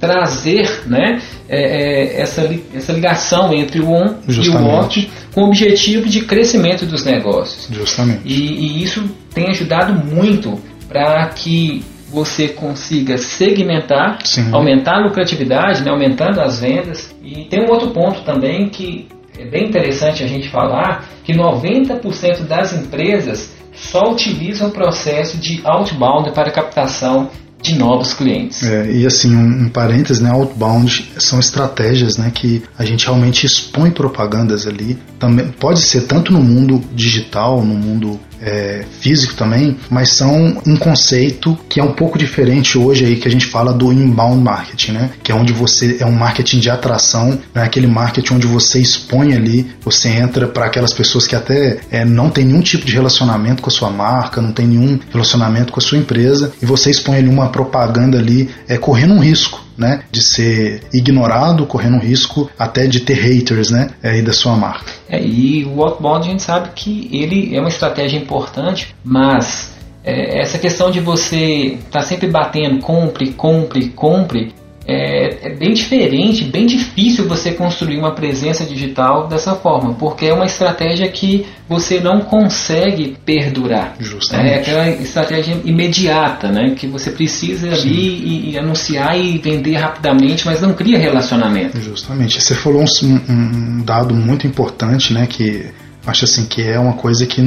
trazer 0.01 0.83
né, 0.87 1.21
é, 1.47 1.61
é, 1.61 2.23
essa, 2.23 2.51
essa 2.75 2.93
ligação 2.93 3.53
entre 3.53 3.81
o 3.81 3.93
on 3.93 4.15
Justamente. 4.27 4.49
e 4.49 4.49
o 4.49 4.67
off 4.67 5.11
com 5.35 5.43
o 5.43 5.47
objetivo 5.49 6.09
de 6.09 6.23
crescimento 6.23 6.87
dos 6.87 7.05
negócios. 7.05 7.69
Justamente. 7.71 8.23
E, 8.25 8.33
e 8.33 8.83
isso 8.83 9.05
tem 9.33 9.51
ajudado 9.51 9.93
muito 9.93 10.59
para 10.89 11.27
que 11.29 11.85
você 12.11 12.49
consiga 12.49 13.17
segmentar, 13.19 14.19
Sim. 14.25 14.53
aumentar 14.53 14.97
a 14.97 15.05
lucratividade, 15.05 15.85
né, 15.85 15.91
aumentando 15.91 16.41
as 16.41 16.59
vendas. 16.59 17.15
E 17.23 17.45
tem 17.45 17.61
um 17.61 17.71
outro 17.71 17.91
ponto 17.91 18.23
também 18.23 18.69
que 18.69 19.07
é 19.39 19.45
bem 19.45 19.69
interessante 19.69 20.25
a 20.25 20.27
gente 20.27 20.49
falar, 20.49 21.09
que 21.23 21.33
90% 21.33 22.47
das 22.47 22.73
empresas 22.73 23.55
só 23.75 24.11
utilizam 24.11 24.69
o 24.69 24.71
processo 24.71 25.37
de 25.39 25.61
outbound 25.65 26.33
para 26.33 26.51
captação 26.51 27.31
de 27.63 27.75
novos 27.75 28.15
clientes. 28.15 28.63
É, 28.63 28.91
e 28.91 29.07
assim, 29.07 29.35
um, 29.35 29.65
um 29.65 29.69
parênteses, 29.69 30.21
né, 30.21 30.31
outbound 30.31 31.11
são 31.19 31.39
estratégias 31.39 32.17
né, 32.17 32.31
que 32.35 32.63
a 32.79 32.85
gente 32.85 33.05
realmente 33.05 33.45
expõe 33.45 33.91
propagandas 33.91 34.67
ali. 34.67 34.99
Também, 35.19 35.49
pode 35.49 35.81
ser 35.83 36.03
tanto 36.03 36.33
no 36.33 36.41
mundo 36.41 36.83
digital, 36.95 37.63
no 37.63 37.75
mundo 37.75 38.19
é, 38.41 38.85
físico 39.01 39.35
também, 39.35 39.77
mas 39.91 40.11
são 40.11 40.61
um 40.67 40.77
conceito 40.77 41.59
que 41.69 41.81
é 41.81 41.85
um 41.85 41.93
pouco 41.93 42.19
diferente 42.19 42.79
hoje 42.79 43.05
aí 43.05 43.17
que 43.17 43.29
a 43.29 43.31
gente 43.31 43.47
fala 43.47 43.73
do 43.73 43.93
inbound 43.93 44.43
marketing, 44.43 44.93
né? 44.93 45.11
Que 45.23 45.33
é 45.33 45.35
onde 45.35 45.53
você 45.53 45.99
é 46.01 46.07
um 46.07 46.13
marketing 46.13 46.61
de 46.61 46.71
atração, 46.71 47.39
né? 47.55 47.63
aquele 47.63 47.87
marketing 47.87 48.35
onde 48.35 48.47
você 48.47 48.81
expõe 48.81 49.35
ali, 49.35 49.71
você 49.83 50.09
entra 50.09 50.49
para 50.49 50.67
aquelas 50.67 50.93
pessoas 50.93 51.27
que 51.27 51.37
até 51.37 51.81
é, 51.91 52.05
não 52.05 52.31
tem 52.31 52.45
nenhum 52.45 52.61
tipo 52.61 52.85
de 52.85 52.93
relacionamento 52.93 53.63
com 53.63 53.69
a 53.69 53.73
sua 53.73 53.91
marca, 53.91 54.41
não 54.41 54.53
tem 54.53 54.67
nenhum 54.67 54.99
relacionamento 55.13 55.73
com 55.73 55.81
a 55.81 55.83
sua 55.83 55.99
empresa 55.99 56.53
e 56.63 56.67
você 56.67 56.91
expõe 56.91 57.19
ali 57.19 57.29
uma 57.29 57.49
propaganda 57.49 58.19
ali, 58.19 58.51
é 58.69 58.77
correndo 58.77 59.15
um 59.15 59.21
risco 59.21 59.61
né, 59.77 60.03
de 60.13 60.23
ser 60.23 60.83
ignorado, 60.93 61.65
correndo 61.65 61.97
um 61.97 62.01
risco 62.01 62.51
até 62.59 62.87
de 62.87 63.01
ter 63.01 63.15
haters, 63.15 63.71
né, 63.71 63.89
aí 64.03 64.21
da 64.21 64.33
sua 64.33 64.55
marca. 64.55 65.00
É, 65.11 65.21
e 65.21 65.65
o 65.65 65.83
outbound 65.83 66.29
a 66.29 66.31
gente 66.31 66.43
sabe 66.43 66.71
que 66.75 67.09
ele 67.13 67.55
é 67.55 67.61
uma 67.61 67.69
estratégia 67.69 68.17
importante, 68.17 68.95
mas 69.05 69.77
é, 70.05 70.41
essa 70.41 70.59
questão 70.59 70.91
de 70.91 71.01
você 71.01 71.79
estar 71.79 72.01
tá 72.01 72.03
sempre 72.03 72.29
batendo 72.29 72.81
compre, 72.81 73.33
compre, 73.33 73.89
compre, 73.89 74.55
é, 74.87 75.49
é, 75.49 75.55
bem 75.55 75.73
diferente, 75.73 76.45
bem 76.45 76.67
difícil 76.67 77.29
você 77.29 77.53
construir 77.53 77.99
uma 77.99 78.13
presença 78.13 78.65
digital 78.65 79.29
dessa 79.29 79.55
forma, 79.55 79.95
porque 79.95 80.27
é 80.27 80.35
uma 80.35 80.47
estratégia 80.47 81.09
que 81.09 81.47
você 81.69 82.01
não 82.01 82.21
consegue 82.21 83.17
perdurar. 83.25 83.95
Justamente. 84.01 84.51
É 84.51 84.57
aquela 84.57 84.91
estratégia 84.91 85.57
imediata, 85.65 86.49
né? 86.49 86.75
Que 86.77 86.87
você 86.87 87.11
precisa 87.11 87.75
Sim. 87.77 87.89
ali 87.89 88.09
e, 88.09 88.51
e, 88.51 88.59
anunciar 88.59 89.17
e 89.19 89.39
vender 89.39 89.77
rapidamente, 89.77 90.45
mas 90.47 90.61
não 90.61 90.73
cria 90.73 90.99
relacionamento. 90.99 91.81
Justamente. 91.81 92.41
Você 92.41 92.55
falou 92.55 92.83
um, 92.83 93.33
um 93.33 93.83
dado 93.85 94.15
muito 94.15 94.47
importante, 94.47 95.13
né? 95.13 95.27
Que 95.29 95.67
acho 96.07 96.25
assim 96.25 96.47
que 96.47 96.63
é 96.63 96.79
uma 96.79 96.95
coisa 96.95 97.27
que 97.27 97.41